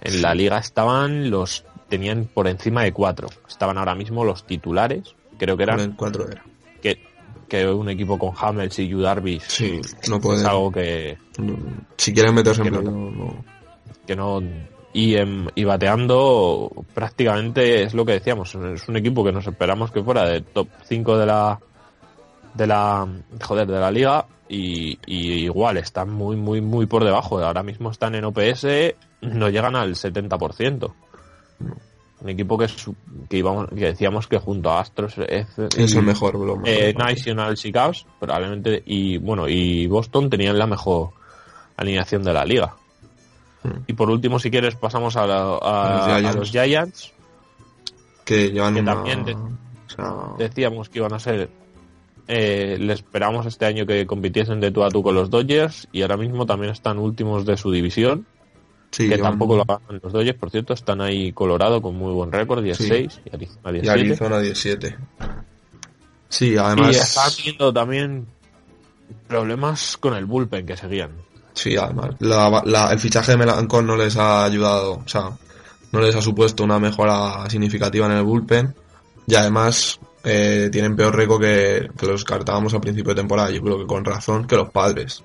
[0.00, 3.28] En la liga estaban los, tenían por encima de cuatro.
[3.46, 6.42] Estaban ahora mismo los titulares, creo que eran, cuatro era.
[6.80, 6.98] que,
[7.46, 10.46] que un equipo con Hamels y Yu Darvish Sí, no es pueden.
[10.46, 11.58] algo que, no-
[11.98, 12.80] si quieren meterse en no-
[13.10, 13.44] no.
[14.06, 14.40] que no
[14.96, 19.90] y, em, y bateando prácticamente es lo que decíamos es un equipo que nos esperamos
[19.90, 21.58] que fuera de top 5 de la
[22.54, 23.06] de la
[23.44, 27.90] joder de la liga y, y igual están muy muy muy por debajo ahora mismo
[27.90, 28.66] están en OPS
[29.22, 30.92] no llegan al 70%
[32.22, 32.96] un equipo que, su-
[33.28, 36.68] que íbamos que decíamos que junto a Astros es, Es el mejor, lo mejor.
[36.68, 41.10] eh, National Chicago probablemente y bueno y Boston tenían la mejor
[41.76, 42.74] alineación de la liga.
[43.86, 46.36] Y por último si quieres pasamos a, la- a- Los a Giants.
[46.36, 47.12] los Giants
[48.24, 48.94] que llevan que una...
[48.94, 49.48] también de- o
[49.88, 51.48] sea, decíamos que iban a ser
[52.28, 56.02] eh, le esperamos este año que compitiesen de tú a tú con los Dodgers y
[56.02, 58.26] ahora mismo también están últimos de su división
[58.90, 59.64] sí, que llevan- tampoco lo
[60.02, 63.72] los Dodgers por cierto están ahí Colorado con muy buen récord 16 y Arizona y
[63.80, 64.96] 17 Arizona 17.
[66.28, 66.96] Sí, y además...
[66.96, 68.26] están teniendo también
[69.28, 71.10] problemas con el bullpen que seguían
[71.56, 75.30] Sí, además, el fichaje de Melancon no les ha ayudado, o sea,
[75.90, 78.74] no les ha supuesto una mejora significativa en el bullpen.
[79.26, 83.78] Y además eh, tienen peor récord que, los cartábamos al principio de temporada, yo creo
[83.78, 85.24] que con razón, que los padres.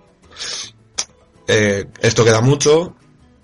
[1.47, 2.95] Eh, esto queda mucho,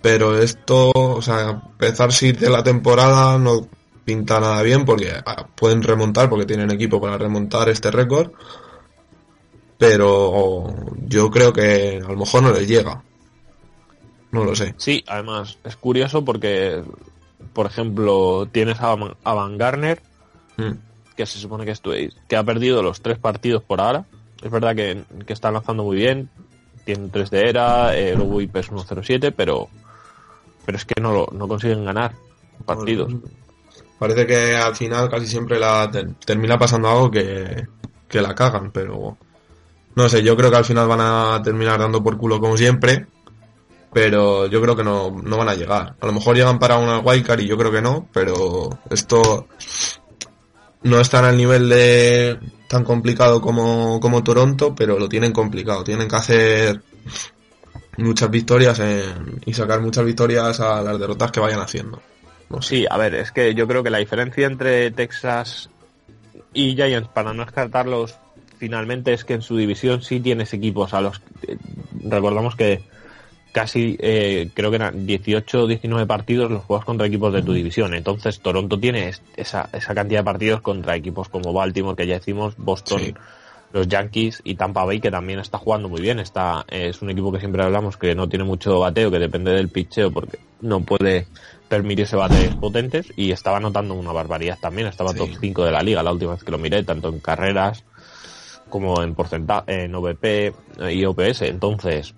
[0.02, 3.68] pero esto, o sea, empezar sin de la temporada no
[4.06, 8.32] pinta nada bien porque ah, pueden remontar porque tienen equipo para remontar este récord
[9.78, 10.74] pero
[11.08, 13.04] yo creo que a lo mejor no les llega.
[14.32, 14.74] No lo sé.
[14.78, 16.84] Sí, además es curioso porque,
[17.54, 20.02] por ejemplo, tienes a, a Van Garner,
[20.58, 20.72] Mm.
[21.16, 24.06] que se supone que, estu- que ha perdido los tres partidos por ahora.
[24.42, 26.30] Es verdad que, que está lanzando muy bien,
[26.84, 29.68] tiene 3 de era, el whip es 1.07, pero,
[30.66, 32.14] pero es que no, lo- no consiguen ganar
[32.66, 33.14] partidos.
[34.00, 37.68] Parece que al final casi siempre la ter- termina pasando algo que,
[38.08, 39.16] que la cagan, pero
[39.98, 43.08] no sé, yo creo que al final van a terminar dando por culo como siempre,
[43.92, 45.96] pero yo creo que no, no van a llegar.
[46.00, 49.48] A lo mejor llegan para una wildcard y yo creo que no, pero esto
[50.84, 52.38] no están al nivel de
[52.68, 55.84] tan complicado como, como Toronto, pero lo tienen complicado.
[55.84, 56.82] Tienen que hacer
[57.98, 62.00] muchas victorias en- y sacar muchas victorias a las derrotas que vayan haciendo.
[62.52, 62.62] No.
[62.62, 65.72] Sí, a ver, es que yo creo que la diferencia entre Texas
[66.54, 68.16] y Giants, para no descartarlos
[68.58, 71.22] finalmente, es que en su división sí tienes equipos a los...
[71.48, 71.58] eh,
[72.04, 72.82] recordamos que
[73.52, 77.54] casi, eh, creo que eran 18 o 19 partidos los juegas contra equipos de tu
[77.54, 77.94] división.
[77.94, 82.16] Entonces Toronto tiene es- esa, esa cantidad de partidos contra equipos como Baltimore, que ya
[82.16, 83.14] decimos, Boston, Sí.
[83.74, 86.20] los Yankees y Tampa Bay, que también está jugando muy bien.
[86.20, 89.70] Está, es un equipo que siempre hablamos que no tiene mucho bateo, que depende del
[89.70, 91.28] pitcheo porque no puede
[91.68, 94.88] permitirse bates potentes y estaba anotando una barbaridad también.
[94.88, 95.18] Estaba Sí.
[95.20, 97.84] top 5 de la liga la última vez que lo miré, tanto en carreras
[98.70, 100.54] como en porcentaje, en OVP
[100.92, 101.44] y OPS.
[101.44, 102.14] Entonces,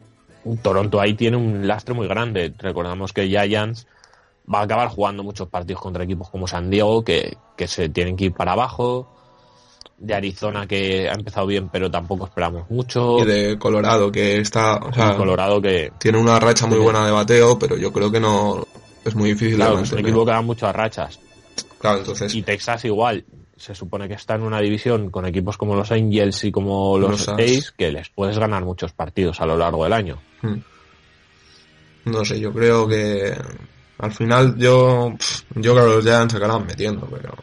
[0.61, 2.53] Toronto ahí tiene un lastre muy grande.
[2.57, 3.87] Recordamos que Giants
[4.51, 8.15] va a acabar jugando muchos partidos contra equipos como San Diego que, que se tienen
[8.15, 9.15] que ir para abajo.
[9.97, 13.19] De Arizona que ha empezado bien pero tampoco esperamos mucho.
[13.19, 17.11] y de Colorado que está o sea, Colorado que tiene una racha muy buena de
[17.11, 18.65] bateo pero yo creo que no
[19.03, 21.19] es muy difícil claro, de es un equipo que da muchas rachas.
[21.79, 23.25] claro entonces Y Texas igual.
[23.59, 27.11] Se supone que está en una división con equipos como los Angels y como los,
[27.11, 27.71] Los As.
[27.77, 30.17] Que les puedes ganar muchos partidos a lo largo del año.
[30.41, 30.55] hmm.
[32.05, 33.35] no sé yo creo que
[33.97, 35.11] al final yo
[35.55, 37.35] yo creo que los Giants se acabarán metiendo pero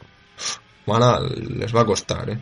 [0.87, 2.39] van a, les va a costar eh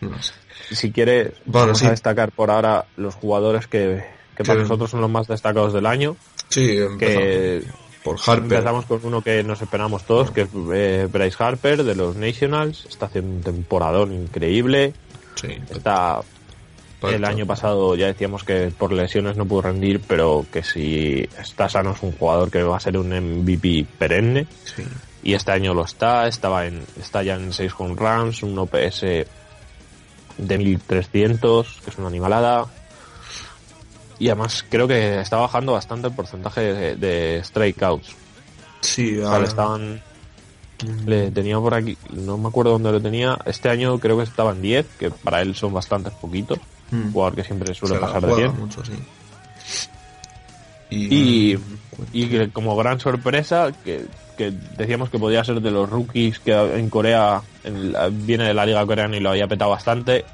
[0.00, 0.32] no sé
[0.70, 1.86] Si quieres, Bueno, vamos sí.
[1.86, 4.02] a destacar por ahora los jugadores que,
[4.36, 6.16] que para nosotros son los más destacados del año.
[6.48, 7.62] sí empezamos Que
[8.06, 11.94] por Harper empezamos con uno que nos esperamos todos, que es eh, Bryce Harper de
[11.96, 12.86] los Nationals.
[12.88, 14.94] Está haciendo un temporadón increíble.
[15.34, 17.26] sí Está el perfecto.
[17.26, 21.90] año pasado ya decíamos que por lesiones no pudo rendir, pero que si está sano
[21.92, 24.46] es un jugador que va a ser un MVP perenne.
[24.64, 24.84] sí
[25.22, 29.00] Y este año lo está, estaba en, está ya en 6 home runs, un OPS
[30.38, 32.66] de 1300, que es una animalada.
[34.18, 38.14] Y además creo que está bajando bastante el porcentaje de, de strikeouts.
[38.80, 40.02] sí O sea, le estaban.
[41.06, 43.38] Le tenía por aquí, no me acuerdo dónde lo tenía.
[43.46, 46.58] Este año creo que estaban 10, que para él son bastantes poquitos.
[46.92, 48.58] Un jugador que siempre suele Se pasar de juega 10.
[48.60, 48.92] mucho, sí.
[50.90, 51.58] Y,
[52.12, 54.06] y que como gran sorpresa, que,
[54.38, 58.54] que decíamos que podía ser de los rookies que en Corea en la- viene de
[58.54, 60.24] la liga coreana y lo había petado bastante,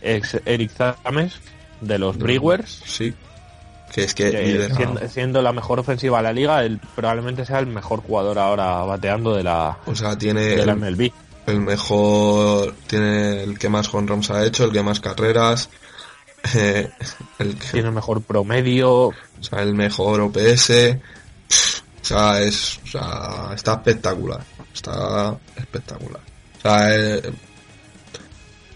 [0.00, 1.38] es Eric Zames
[1.82, 2.82] de los Brewers.
[2.86, 3.14] Sí.
[3.92, 7.58] Que es que lidera- siendo, siendo la mejor ofensiva de la liga, él probablemente sea
[7.58, 11.12] el mejor jugador ahora bateando de la, O sea, tiene de la el, MLB.
[11.46, 15.68] el mejor, tiene el que más home runs ha hecho, el que más carreras,
[16.54, 16.88] eh,
[17.38, 19.08] el que, Tiene el mejor promedio.
[19.08, 20.70] o sea, el mejor OPS.
[22.00, 24.40] O sea, es, o sea, está espectacular.
[24.74, 26.20] Está espectacular.
[26.58, 27.30] O sea, eh,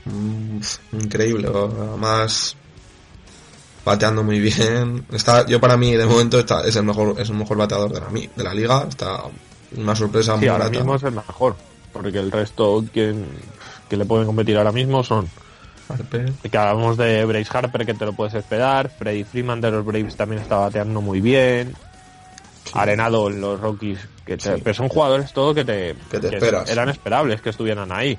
[0.04, 0.60] mm,
[0.92, 1.48] increíble.
[1.48, 2.54] Además,
[3.86, 5.06] bateando muy bien.
[5.12, 8.00] Está, yo para mí, de momento, está, es el mejor, es el mejor bateador de
[8.00, 8.84] la, de la liga.
[8.86, 9.20] Está
[9.76, 11.56] una sorpresa Sí, muy ahora mismo es el mejor.
[11.92, 13.14] Porque el resto que,
[13.88, 15.26] que le pueden competir ahora mismo son
[15.88, 16.32] Harper.
[16.50, 20.14] que hablamos de Brace Harper que te lo puedes esperar, Freddy Freeman de los Braves
[20.16, 21.74] también está bateando muy bien,
[22.74, 24.60] Arenado en los Rockies, que te- Sí.
[24.62, 26.68] pero son jugadores todo que te, Que te esperas.
[26.68, 28.18] eran esperables que estuvieran ahí.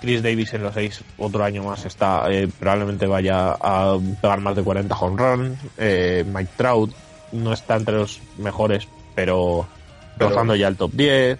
[0.00, 4.56] Chris Davis en los seis otro año más está eh, probablemente vaya a pegar más
[4.56, 5.58] de 40 home runs.
[5.76, 6.92] Eh, Mike Trout
[7.32, 9.66] no está entre los mejores, pero,
[10.16, 11.38] Pero- rozando ya el top 10.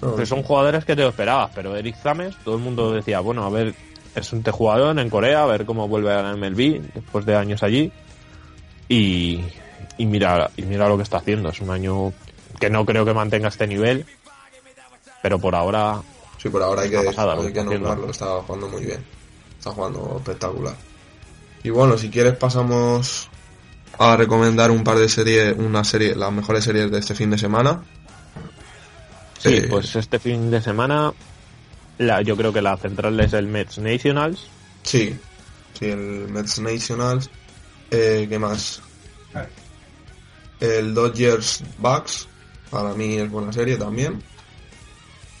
[0.00, 3.20] No, Pues son jugadores que te lo esperabas, pero Eric Zames, todo el mundo decía,
[3.20, 3.74] bueno, a ver,
[4.14, 7.62] es un jugador en Corea, a ver cómo vuelve a la MLB después de años
[7.62, 7.90] allí.
[8.88, 9.40] Y,
[9.96, 11.48] y mira, y mira lo que está haciendo.
[11.50, 12.12] Es un año
[12.60, 14.04] que no creo que mantenga este nivel,
[15.22, 16.00] pero por ahora
[16.44, 19.02] Sí, por ahora hay que, pasada hay que nombrarlo, está jugando muy bien.
[19.58, 20.76] Está jugando espectacular.
[21.62, 23.30] Y bueno, si quieres pasamos
[23.98, 27.38] a recomendar un par de series, una serie, las mejores series de este fin de
[27.38, 27.82] semana.
[29.38, 31.14] Sí, Eh, pues este fin de semana
[31.96, 34.46] la, yo creo que la central es el Mets Nationals.
[34.82, 35.16] Sí,
[35.78, 37.30] sí, el Mets Nationals.
[37.90, 38.82] Eh, ¿Qué más?
[40.60, 42.28] El Dodgers Bucks,
[42.68, 44.22] para mí es buena serie también.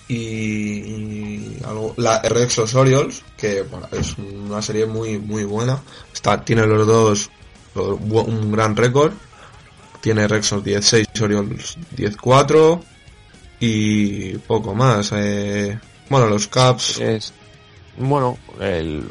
[0.06, 5.80] Y, y algo, la Rexos Orioles, que bueno, es una serie muy muy buena.
[6.12, 7.30] Está, tiene los dos
[7.74, 9.12] un gran récord.
[10.00, 12.82] Tiene Rexos 10-6, Orioles 10-4
[13.60, 15.12] y poco más.
[15.14, 15.78] eh,
[16.10, 17.32] bueno, los Caps, Es,
[17.96, 19.04] bueno, el,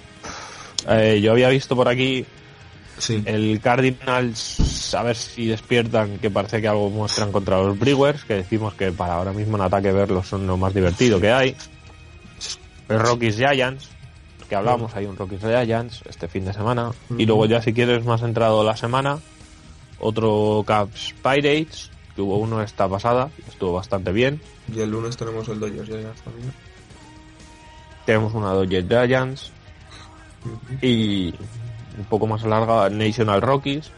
[0.88, 2.26] eh, yo había visto por aquí
[2.98, 3.22] sí.
[3.26, 8.36] el Cardinals, a ver si despiertan, que parece que algo muestran contra los Brewers, que
[8.36, 11.56] decimos que para ahora mismo en ataque verlos son lo más divertido que hay.
[12.90, 13.90] El Rockies Giants,
[14.48, 16.92] que hablamos, hay un Rockies Giants este fin de semana.
[17.18, 19.20] Y luego ya si quieres más entrado la semana,
[20.00, 24.42] otro Caps Pirates, que hubo uno esta pasada, estuvo bastante bien.
[24.74, 26.54] Y el lunes tenemos el Dodgers Giants también.
[28.06, 29.52] Tenemos una Dodgers Giants
[30.82, 31.34] y
[31.98, 33.92] un poco más larga National Rockies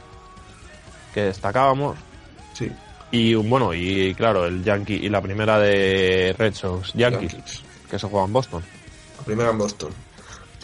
[1.13, 1.97] que destacábamos
[2.53, 2.71] Sí,
[3.11, 7.63] y bueno y claro el Yankee y la primera de Red Sox Yankees, Yankees.
[7.89, 8.63] que se juega en Boston
[9.17, 9.91] La primera en Boston.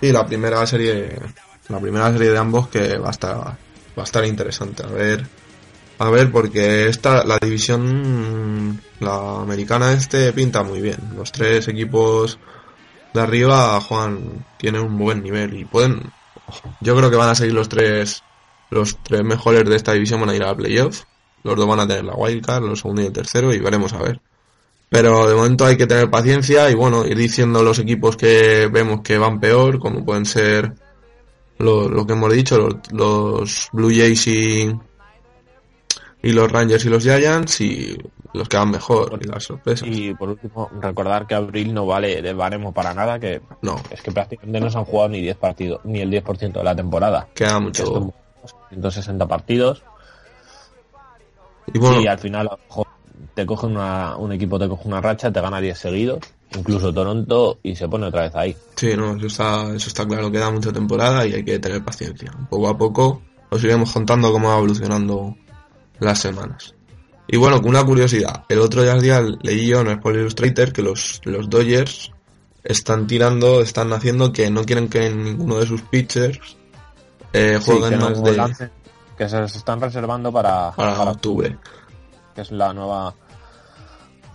[0.01, 1.15] Sí, la primera serie,
[1.69, 3.55] la primera serie de ambos que va a estar, va
[3.95, 4.81] a estar interesante.
[4.83, 5.27] A ver,
[5.99, 10.97] a ver, porque esta, la división, la americana este pinta muy bien.
[11.15, 12.39] Los tres equipos
[13.13, 16.11] de arriba juegan, tienen un buen nivel y pueden,
[16.79, 18.23] yo creo que van a seguir los tres,
[18.69, 21.03] los tres mejores de esta división van a ir a la playoff.
[21.43, 24.01] Los dos van a tener la wildcard, los segundo y el tercero y veremos a
[24.01, 24.21] ver.
[24.89, 29.01] Pero de momento hay que tener paciencia y bueno, ir diciendo los equipos que vemos
[29.01, 30.73] que van peor, como pueden ser
[31.57, 34.75] lo, que hemos dicho, los, los Blue Jays y,
[36.21, 37.97] y los Rangers y los Giants y
[38.33, 39.87] los que van mejor y las sorpresas.
[39.87, 44.01] y por último recordar que abril no vale de baremo para nada que No, es
[44.01, 47.27] que prácticamente no se han jugado ni 10 partidos ni el 10% de la temporada
[47.33, 47.85] queda que mucho.
[47.85, 48.13] son
[48.69, 49.83] 160 partidos
[51.73, 52.87] Y bueno, y al final a lo mejor
[53.33, 56.19] te coge una, un equipo te coge una racha te gana 10 seguidos
[56.57, 60.31] incluso Toronto y se pone otra vez ahí sí, no, eso está, eso está claro,
[60.31, 62.31] queda mucha temporada y hay que tener paciencia.
[62.49, 65.35] Poco a poco os iremos contando cómo va evolucionando
[65.99, 66.73] las semanas.
[67.31, 71.21] Y bueno, una curiosidad, el otro día leí yo en el Sport Illustrator que los,
[71.23, 72.11] los Dodgers
[72.61, 76.57] están tirando, están haciendo que no quieren que ninguno de sus pitchers
[77.31, 78.71] eh, Sí, jueguen no más de lancen,
[79.17, 81.57] que se los están reservando para, para para octubre.
[82.35, 83.15] que es la nueva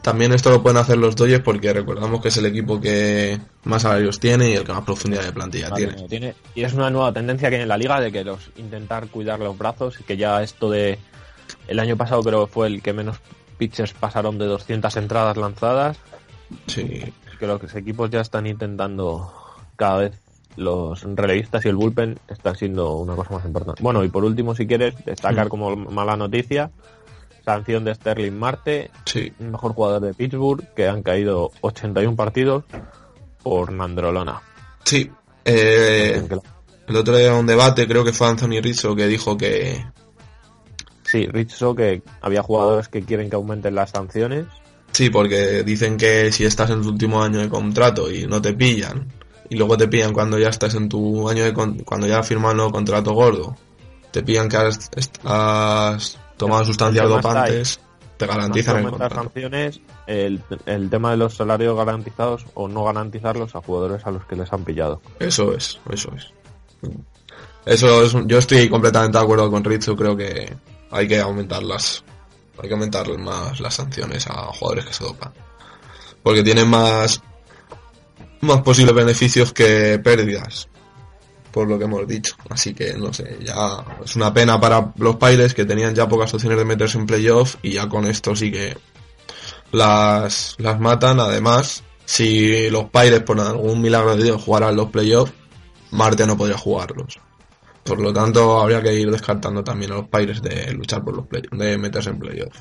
[0.01, 3.83] También esto lo pueden hacer los Dodgers porque recordamos que es el equipo que más
[3.83, 6.35] salarios tiene y el que más profundidad de plantilla tiene.
[6.55, 9.39] Y es una nueva tendencia que hay en la liga de que los intentar cuidar
[9.41, 10.99] los brazos y que ya esto de
[11.69, 13.19] el año pasado creo que fue el que menos
[13.59, 15.99] pitchers pasaron de 200 entradas lanzadas,
[16.69, 17.03] Sí,
[17.41, 19.33] que los equipos ya están intentando
[19.75, 20.13] cada vez
[20.57, 23.83] los relevistas y el bullpen están siendo una cosa más importante.
[23.83, 25.49] Bueno, y por último, si quieres, destacar Mm.
[25.51, 26.71] como mala noticia,
[27.45, 32.65] sanción de Sterling Marte, sí, mejor jugador de Pittsburgh, que han caído 81 partidos
[33.43, 34.41] por Nandrolona.
[34.85, 35.11] sí.
[35.49, 36.27] Eh,
[36.89, 39.85] el otro día un debate, creo que fue Anthony Rizzo que dijo que
[41.07, 44.45] Sí, Rizzo, que había jugadores que quieren que aumenten las sanciones.
[44.93, 48.53] sí, porque dicen que si estás en tu último año de contrato y no te
[48.55, 49.07] pillan
[49.49, 52.27] y luego te pillan cuando ya estás en tu año de con- cuando ya has
[52.27, 53.57] firmado un nuevo contrato gordo,
[54.11, 54.91] te pillan que has,
[55.25, 57.81] has tomado sustancias el dopantes.
[58.17, 59.31] te garantizan el aumentar contrato.
[59.35, 64.25] sanciones, el, el tema de los salarios garantizados o no garantizarlos a jugadores a los
[64.25, 65.01] que les han pillado.
[65.21, 66.33] Eso es, eso es.
[67.65, 70.53] Eso es, yo estoy completamente de acuerdo con Rizzo, creo que
[70.91, 72.05] hay que aumentarlas,
[72.61, 75.33] hay que aumentar más las sanciones a jugadores que se dopan.
[76.23, 77.23] Porque tienen más,
[78.41, 80.69] más posibles beneficios que pérdidas,
[81.53, 82.35] por lo que hemos dicho.
[82.51, 86.33] Así que, no sé, ya es una pena para los Pirates que tenían ya pocas
[86.35, 88.77] opciones de meterse en playoff y ya con esto sí que
[89.73, 91.21] las, las matan.
[91.21, 95.33] Además, si los Pirates por algún milagro de Dios jugaran los playoffs,
[95.91, 97.19] Marte no podría jugarlos.
[97.87, 101.27] Por lo tanto, habría que ir descartando también a los Pirates de luchar por los
[101.27, 102.61] play de meterse en playoffs.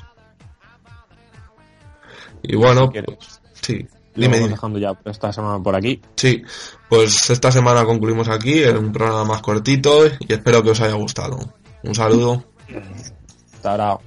[2.43, 5.99] Y bueno, pues, sí, lo vamos dejando ya esta semana por aquí.
[6.15, 6.43] Sí,
[6.87, 10.93] pues esta semana concluimos aquí, en un programa más cortito y espero que os haya
[10.93, 11.37] gustado.
[11.83, 12.43] Un saludo.
[13.55, 13.99] Hasta